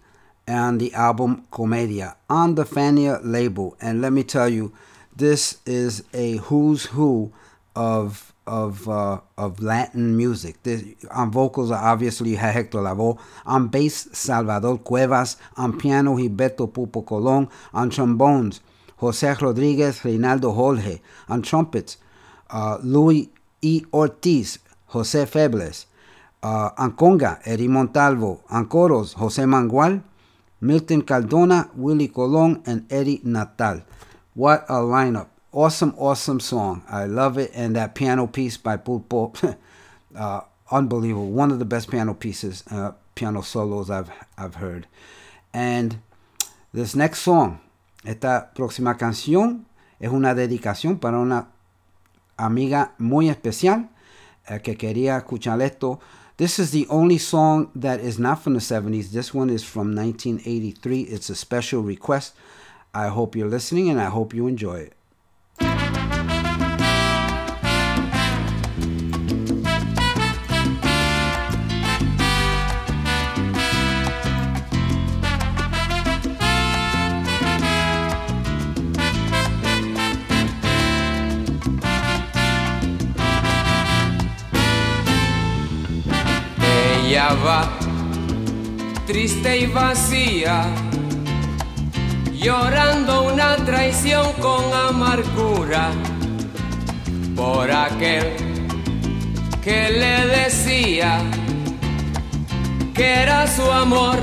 [0.47, 3.77] on the album Comedia on the Fania label.
[3.79, 4.73] And let me tell you,
[5.15, 7.31] this is a who's who
[7.75, 10.63] of of uh, of Latin music.
[10.63, 13.19] This, on vocals, are obviously, you have Hector Lavoe.
[13.45, 15.37] On bass, Salvador Cuevas.
[15.55, 17.47] On piano, Gilberto Pupo Colon.
[17.75, 18.59] On trombones,
[18.97, 20.99] Jose Rodriguez, Reinaldo Jorge.
[21.29, 21.97] On trumpets,
[22.49, 23.27] uh, Luis
[23.65, 23.81] E.
[23.91, 24.59] Ortiz,
[24.93, 25.87] Jose Febles.
[26.43, 28.43] Uh, on conga, Eddie Montalvo.
[28.49, 30.03] On coros, Jose Mangual.
[30.61, 33.81] Milton Cardona, Willie Colon, and Eddie Natal.
[34.35, 35.27] What a lineup.
[35.51, 36.83] Awesome, awesome song.
[36.87, 37.51] I love it.
[37.55, 39.33] And that piano piece by Pulpo,
[40.15, 41.31] uh, unbelievable.
[41.31, 44.85] One of the best piano pieces, uh, piano solos I've, I've heard.
[45.53, 46.01] And
[46.71, 47.61] this next song,
[48.05, 49.65] esta próxima canción
[49.99, 51.47] es una dedicación para una
[52.37, 53.89] amiga muy especial
[54.49, 55.99] uh, que quería escuchar esto.
[56.37, 59.11] This is the only song that is not from the 70s.
[59.11, 61.03] This one is from 1983.
[61.03, 62.35] It's a special request.
[62.93, 64.94] I hope you're listening and I hope you enjoy it.
[89.05, 90.65] Triste y vacía,
[92.33, 95.91] llorando una traición con amargura
[97.35, 98.35] por aquel
[99.63, 101.19] que le decía
[102.95, 104.17] que era su amor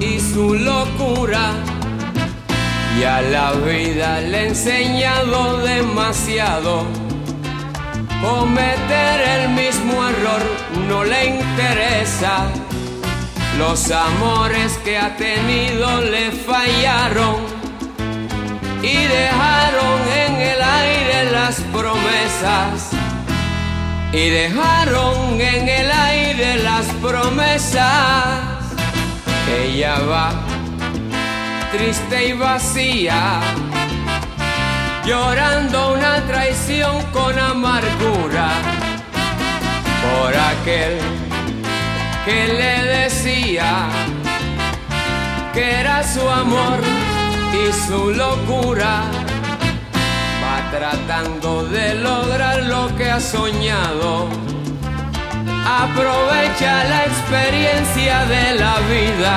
[0.00, 1.52] y su locura.
[2.98, 6.84] Y a la vida le he enseñado demasiado
[8.20, 10.42] cometer el mismo error
[10.88, 12.48] no le interesa.
[13.58, 17.36] Los amores que ha tenido le fallaron
[18.82, 22.90] y dejaron en el aire las promesas.
[24.12, 28.40] Y dejaron en el aire las promesas.
[29.62, 30.32] Ella va
[31.72, 33.40] triste y vacía
[35.10, 38.48] llorando una traición con amargura
[40.04, 41.00] por aquel
[42.24, 43.88] que le decía
[45.52, 46.78] que era su amor
[47.60, 49.02] y su locura.
[50.44, 54.28] Va tratando de lograr lo que ha soñado.
[55.82, 59.34] Aprovecha la experiencia de la vida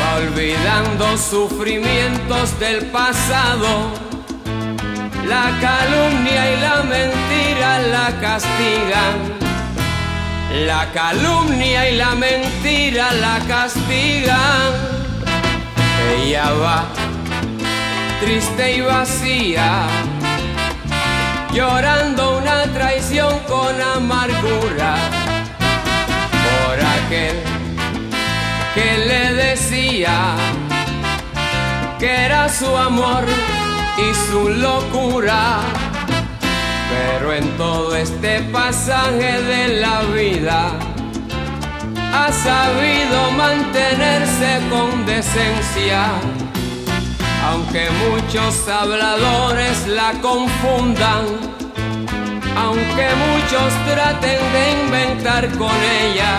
[0.00, 4.03] va olvidando sufrimientos del pasado
[5.26, 9.14] la calumnia y la mentira la castigan.
[10.66, 14.70] La calumnia y la mentira la castigan.
[16.16, 16.84] Ella va
[18.20, 19.86] triste y vacía,
[21.52, 24.96] llorando una traición con amargura
[26.44, 27.36] por aquel
[28.74, 30.36] que le decía
[31.98, 33.24] que era su amor
[33.96, 35.60] y su locura.
[36.90, 40.72] Pero en todo este pasaje de la vida
[42.12, 46.06] ha sabido mantenerse con decencia.
[47.48, 51.24] Aunque muchos habladores la confundan,
[52.56, 56.38] aunque muchos traten de inventar con ella,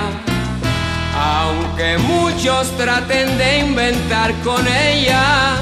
[1.16, 5.58] aunque muchos traten de inventar con ella,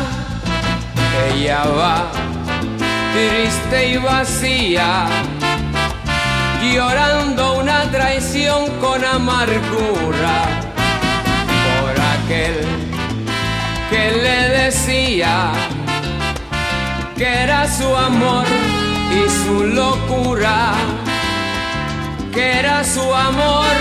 [1.14, 2.12] ella va
[3.14, 5.06] triste y vacía,
[6.74, 10.38] llorando una traición con amargura
[11.82, 12.56] por aquel
[13.90, 15.52] que le decía
[17.16, 18.46] que era su amor
[19.12, 20.74] y su locura,
[22.34, 23.76] que era su amor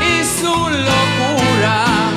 [0.00, 2.07] y su locura.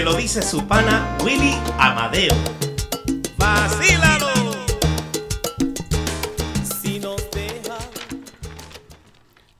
[0.00, 2.34] Te lo dice su pana Willy Amadeo.
[3.36, 4.28] ¡Vacílalo!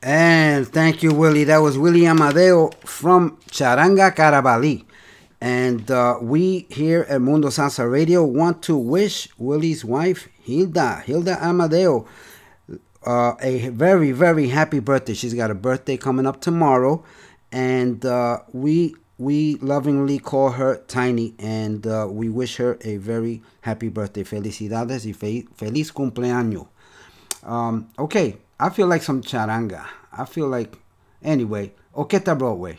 [0.01, 1.45] And thank you, Willie.
[1.45, 4.87] That was Willie Amadeo from Charanga Carabali.
[5.43, 11.37] And uh, we here at Mundo Salsa Radio want to wish Willie's wife, Hilda, Hilda
[11.45, 12.07] Amadeo,
[13.05, 15.13] uh, a very, very happy birthday.
[15.13, 17.05] She's got a birthday coming up tomorrow.
[17.53, 23.43] And uh, we we lovingly call her Tiny and uh, we wish her a very
[23.61, 24.25] happy birthday.
[24.25, 26.67] Felicidades y fe- feliz cumpleaños.
[27.45, 29.85] Um, okay, I feel like some charanga.
[30.11, 30.79] I feel like,
[31.23, 32.79] anyway, Oqueta Broadway.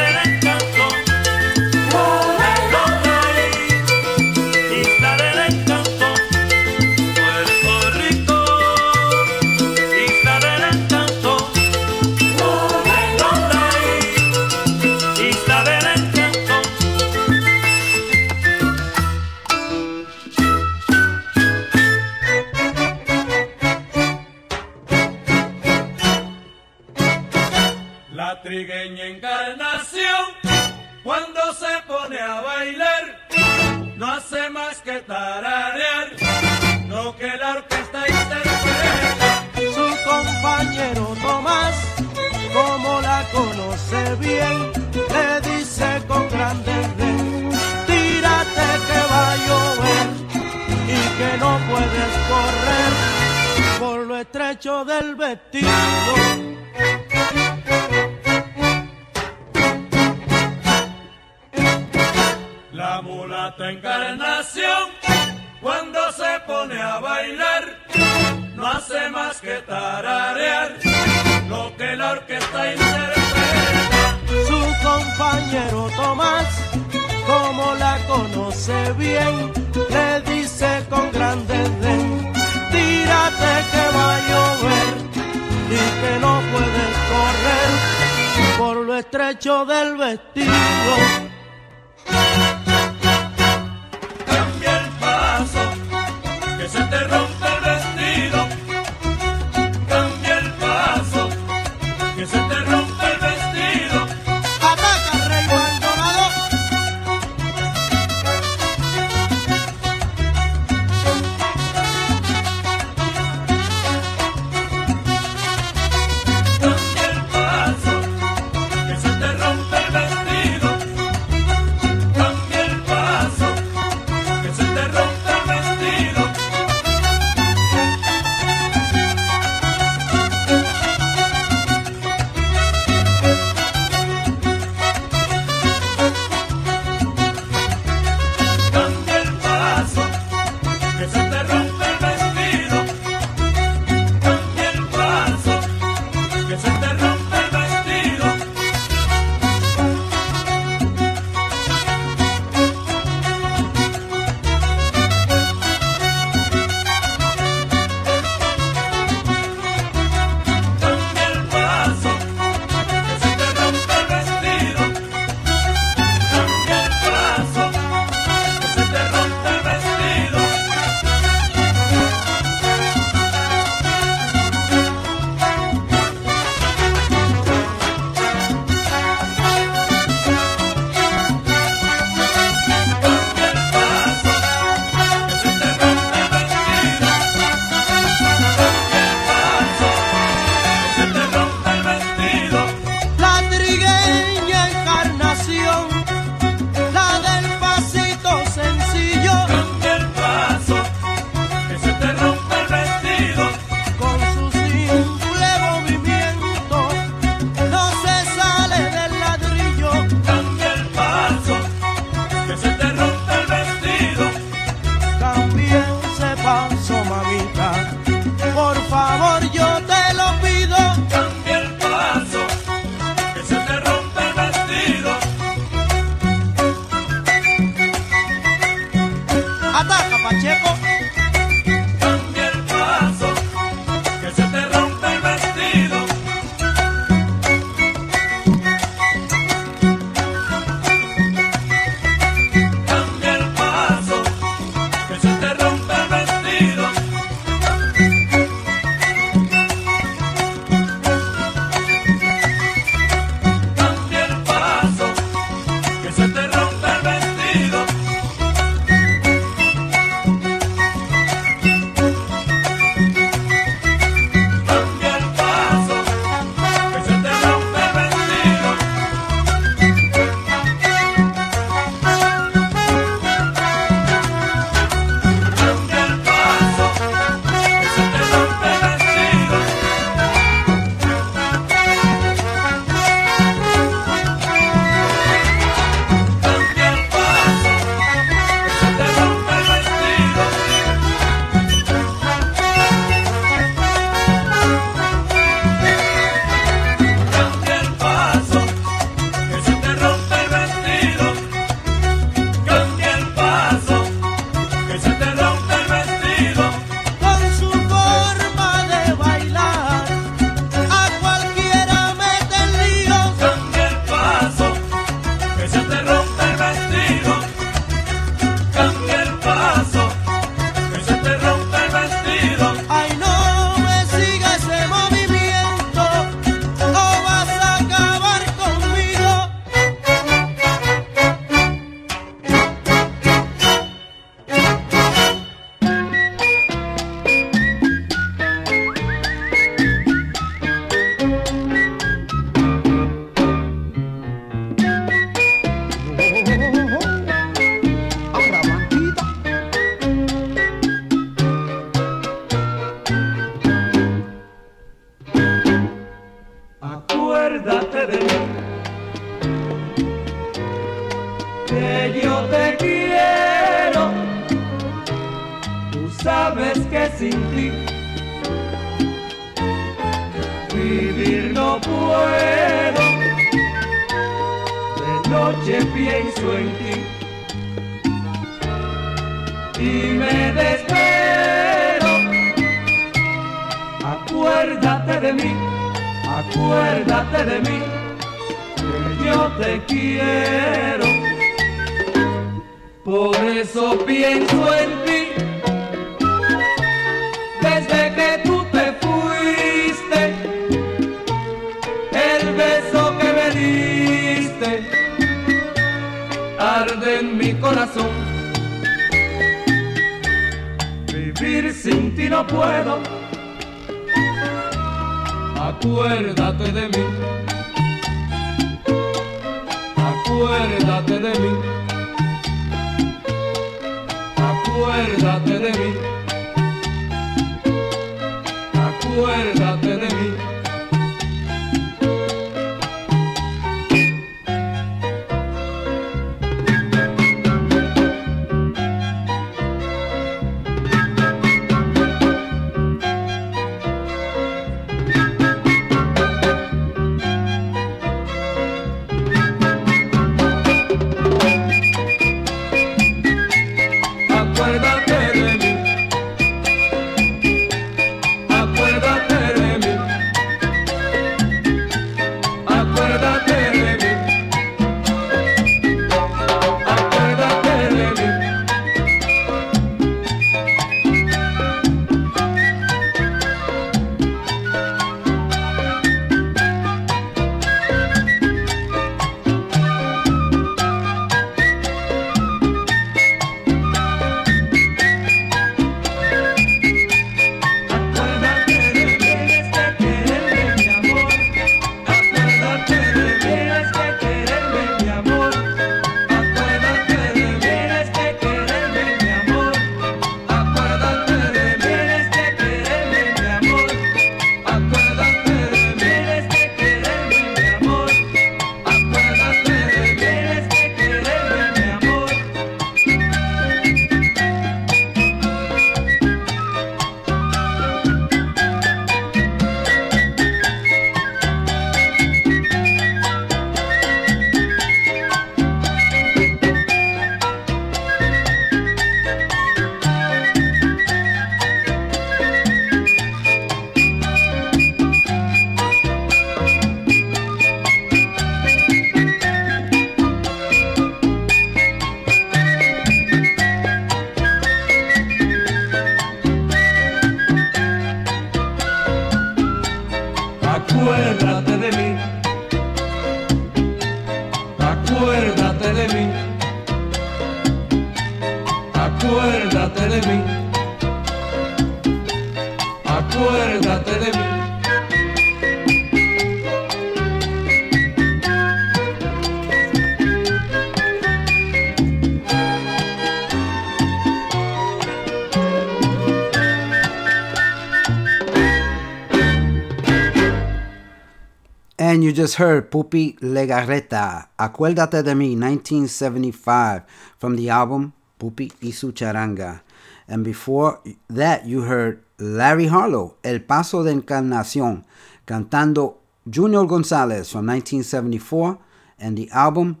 [582.34, 587.02] Just heard Pupi Legarreta, Acuérdate de mí, 1975,
[587.38, 589.82] from the album Pupi y su Charanga.
[590.28, 595.04] And before that, you heard Larry Harlow, El Paso de Encarnación,
[595.46, 596.16] cantando
[596.52, 598.78] Junior Gonzalez from 1974,
[599.18, 600.00] and the album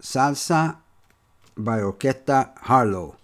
[0.00, 0.76] Salsa
[1.56, 3.16] by Orquesta Harlow.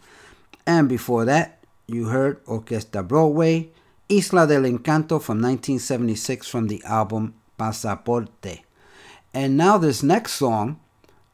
[0.66, 3.70] And before that, you heard Orquesta Broadway,
[4.09, 8.60] Isla del Encanto from 1976 from the album Pasaporte.
[9.35, 10.80] And now this next song,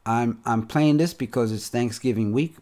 [0.05, 2.55] I'm I'm playing this because it's Thanksgiving week,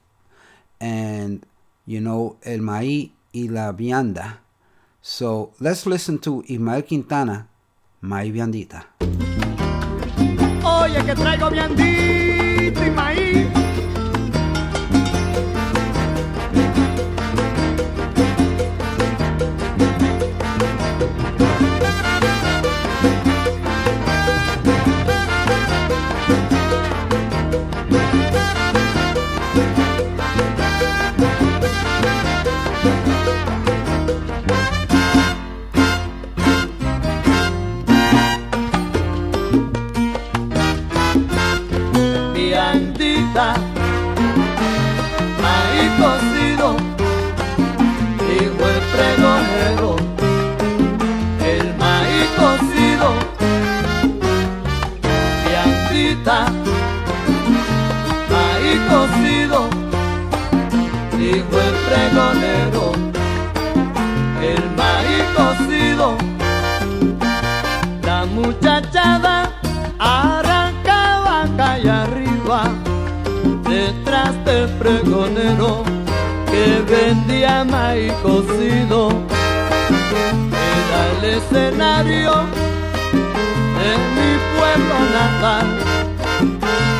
[0.79, 1.45] and
[1.85, 4.39] you know el maíz y la vianda.
[5.01, 7.47] So let's listen to Ismael Quintana,
[8.01, 8.85] Maíz Viandita.
[10.63, 13.62] Oye, que traigo viandito y maíz.
[43.33, 43.55] está
[45.43, 46.75] ahí cocido,
[48.29, 49.95] dijo el pregonero,
[51.43, 53.07] el maíz cocido,
[55.47, 56.45] viandita,
[58.29, 59.59] maíz cocido,
[61.17, 62.91] dijo el pregonero,
[64.43, 66.17] el maíz cocido,
[68.03, 69.32] la muchachada
[74.53, 75.83] ese pregonero
[76.49, 79.09] que vendía maíz cocido.
[80.75, 82.31] Era el escenario
[83.79, 85.67] de mi pueblo natal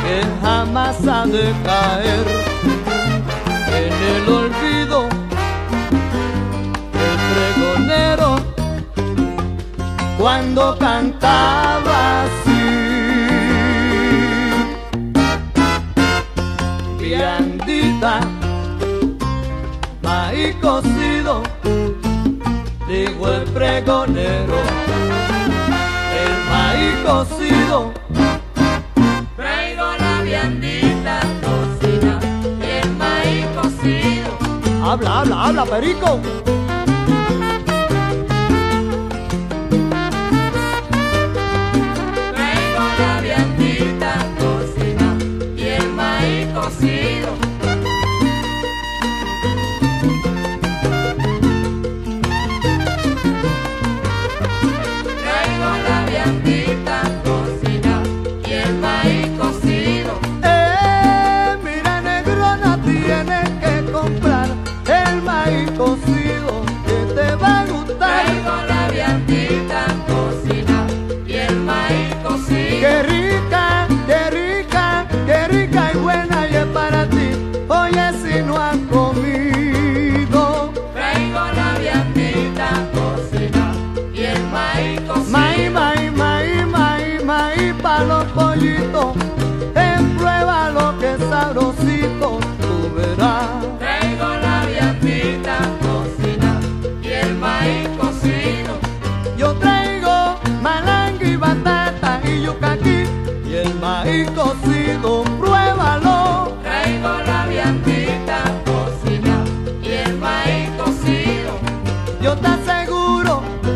[0.02, 2.26] que jamás ha de caer
[3.80, 4.98] en el olvido.
[7.06, 8.30] El pregonero
[10.18, 11.93] cuando cantaba
[20.02, 21.42] maíz cocido,
[22.88, 24.58] dijo el pregonero,
[26.22, 27.92] el maíz cocido.
[29.36, 32.18] Traigo la viandita cocida
[32.60, 34.38] y el maíz cocido.
[34.84, 36.20] Habla, habla, habla, perico.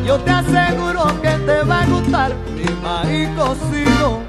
[0.09, 4.28] Yo te aseguro que te va a gustar mi maíz cocido.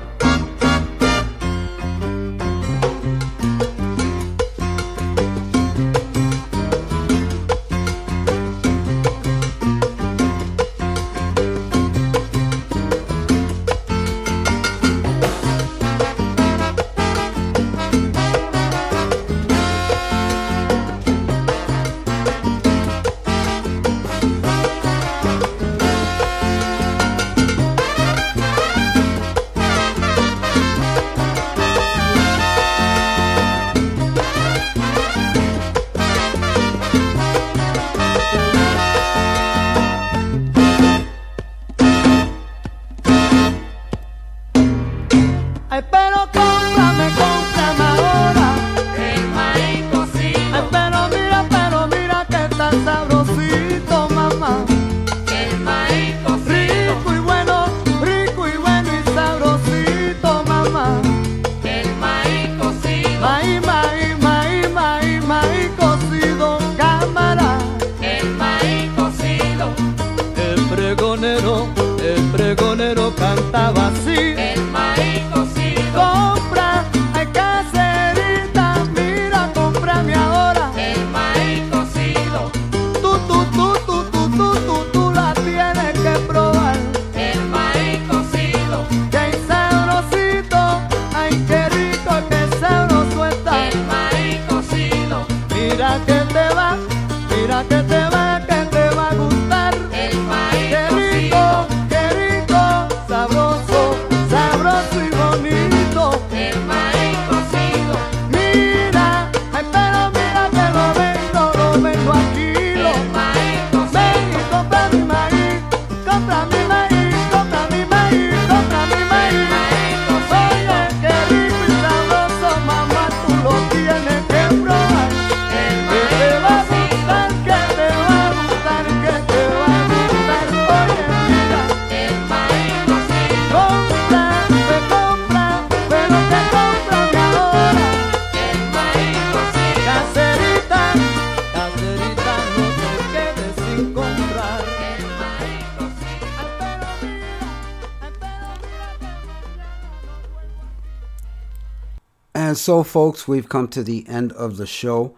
[152.59, 155.15] So, folks, we've come to the end of the show.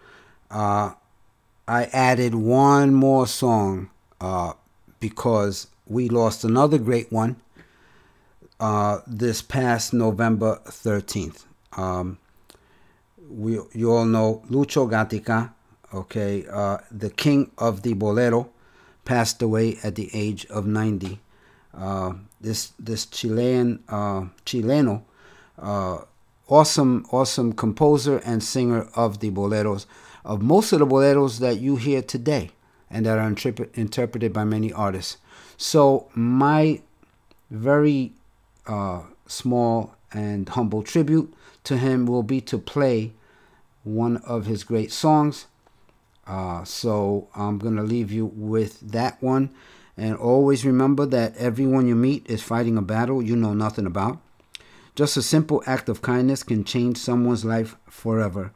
[0.50, 0.92] Uh,
[1.66, 3.90] I added one more song
[4.20, 4.52] uh,
[5.00, 7.36] because we lost another great one
[8.60, 11.44] uh, this past November 13th.
[11.76, 12.18] Um,
[13.28, 15.52] we, you all know Lucho Gatica,
[15.92, 18.50] okay, uh, the king of the bolero,
[19.04, 21.18] passed away at the age of 90.
[21.74, 25.02] Uh, this this Chilean uh, Chileno,
[26.52, 29.86] awesome awesome composer and singer of the boleros,
[30.22, 32.50] of most of the boleros that you hear today,
[32.90, 35.16] and that are interpret, interpreted by many artists.
[35.56, 36.82] So my
[37.50, 38.12] very
[38.66, 41.32] uh, small and humble tribute
[41.64, 43.12] to him will be to play
[43.82, 45.46] one of his great songs.
[46.26, 49.50] Uh, so I'm going to leave you with that one.
[49.96, 54.20] And always remember that everyone you meet is fighting a battle you know nothing about.
[54.94, 58.52] Just a simple act of kindness can change someone's life forever.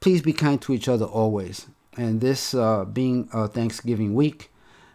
[0.00, 1.66] Please be kind to each other always.
[1.96, 4.50] And this uh, being a Thanksgiving week,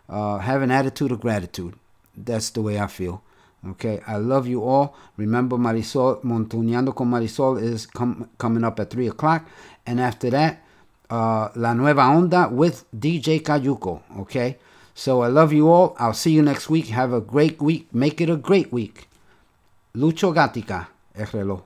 [0.07, 1.73] uh, have an attitude of gratitude.
[2.15, 3.23] That's the way I feel.
[3.67, 4.95] Okay, I love you all.
[5.17, 9.47] Remember, Marisol Montuñando con Marisol is com- coming up at 3 o'clock.
[9.85, 10.63] And after that,
[11.09, 14.01] uh, La Nueva Onda with DJ Cayuco.
[14.19, 14.57] Okay,
[14.93, 15.95] so I love you all.
[15.97, 16.87] I'll see you next week.
[16.87, 17.93] Have a great week.
[17.93, 19.07] Make it a great week.
[19.95, 21.61] Lucho Gatica, el reloj.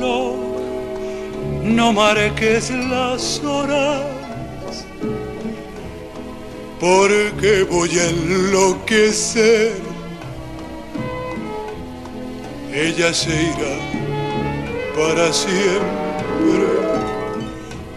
[0.00, 0.36] reloj,
[1.62, 4.19] no marques las horas,
[6.80, 9.74] porque voy a enloquecer.
[12.72, 13.76] Ella se irá
[14.96, 16.00] para siempre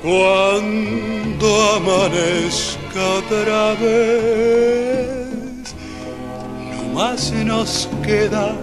[0.01, 5.23] cuando amanezca otra vez.
[6.71, 8.53] No más nos queda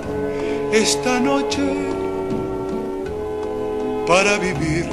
[0.72, 1.62] esta noche
[4.06, 4.86] para vivir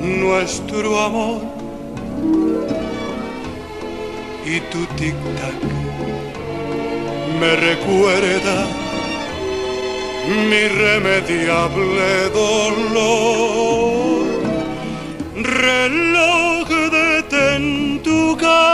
[0.00, 1.55] nuestro amor.
[4.48, 5.60] Y tu tic-tac
[7.40, 8.58] me recuerda
[10.48, 14.26] mi irremediable dolor.
[15.34, 17.64] Reloj detén
[18.04, 18.66] tu camino,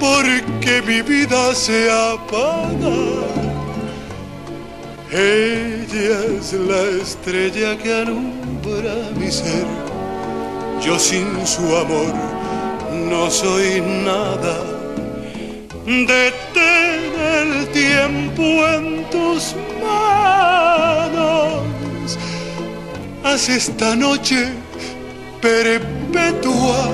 [0.00, 2.96] porque mi vida se apaga.
[5.12, 9.87] Ella es la estrella que alumbra mi ser.
[10.88, 12.14] Yo sin su amor
[13.10, 14.56] no soy nada.
[15.84, 21.62] Detén el tiempo en tus manos.
[23.22, 24.48] Haz esta noche
[25.42, 26.88] perpetua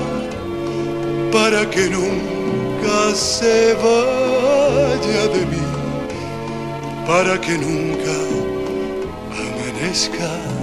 [1.31, 5.63] para que nunca se vaya de mí
[7.07, 8.15] para que nunca
[9.39, 10.54] amanezca.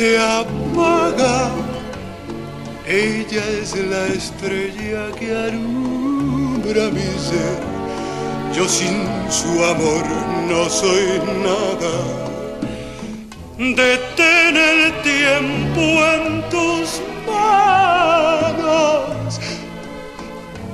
[0.00, 1.50] Se apaga.
[2.86, 7.58] Ella es la estrella que alumbra mi ser.
[8.56, 8.96] Yo sin
[9.40, 10.04] su amor
[10.50, 11.06] no soy
[11.48, 11.94] nada.
[13.80, 14.82] Detén el
[15.12, 16.24] tiempo en
[16.54, 16.86] tus
[17.26, 19.04] manos.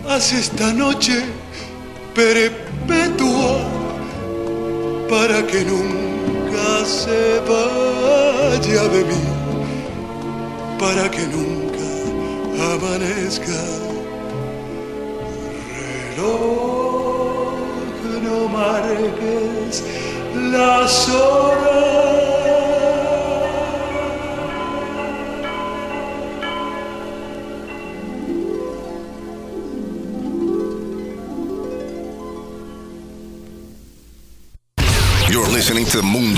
[0.08, 1.16] Haz esta noche
[2.14, 3.50] perpetua
[5.10, 7.85] para que nunca se vaya
[8.88, 9.22] de mí,
[10.78, 11.86] para que nunca
[12.74, 13.60] amanezca.
[16.16, 17.52] Reloj,
[18.22, 19.82] no marques
[20.52, 22.25] las horas.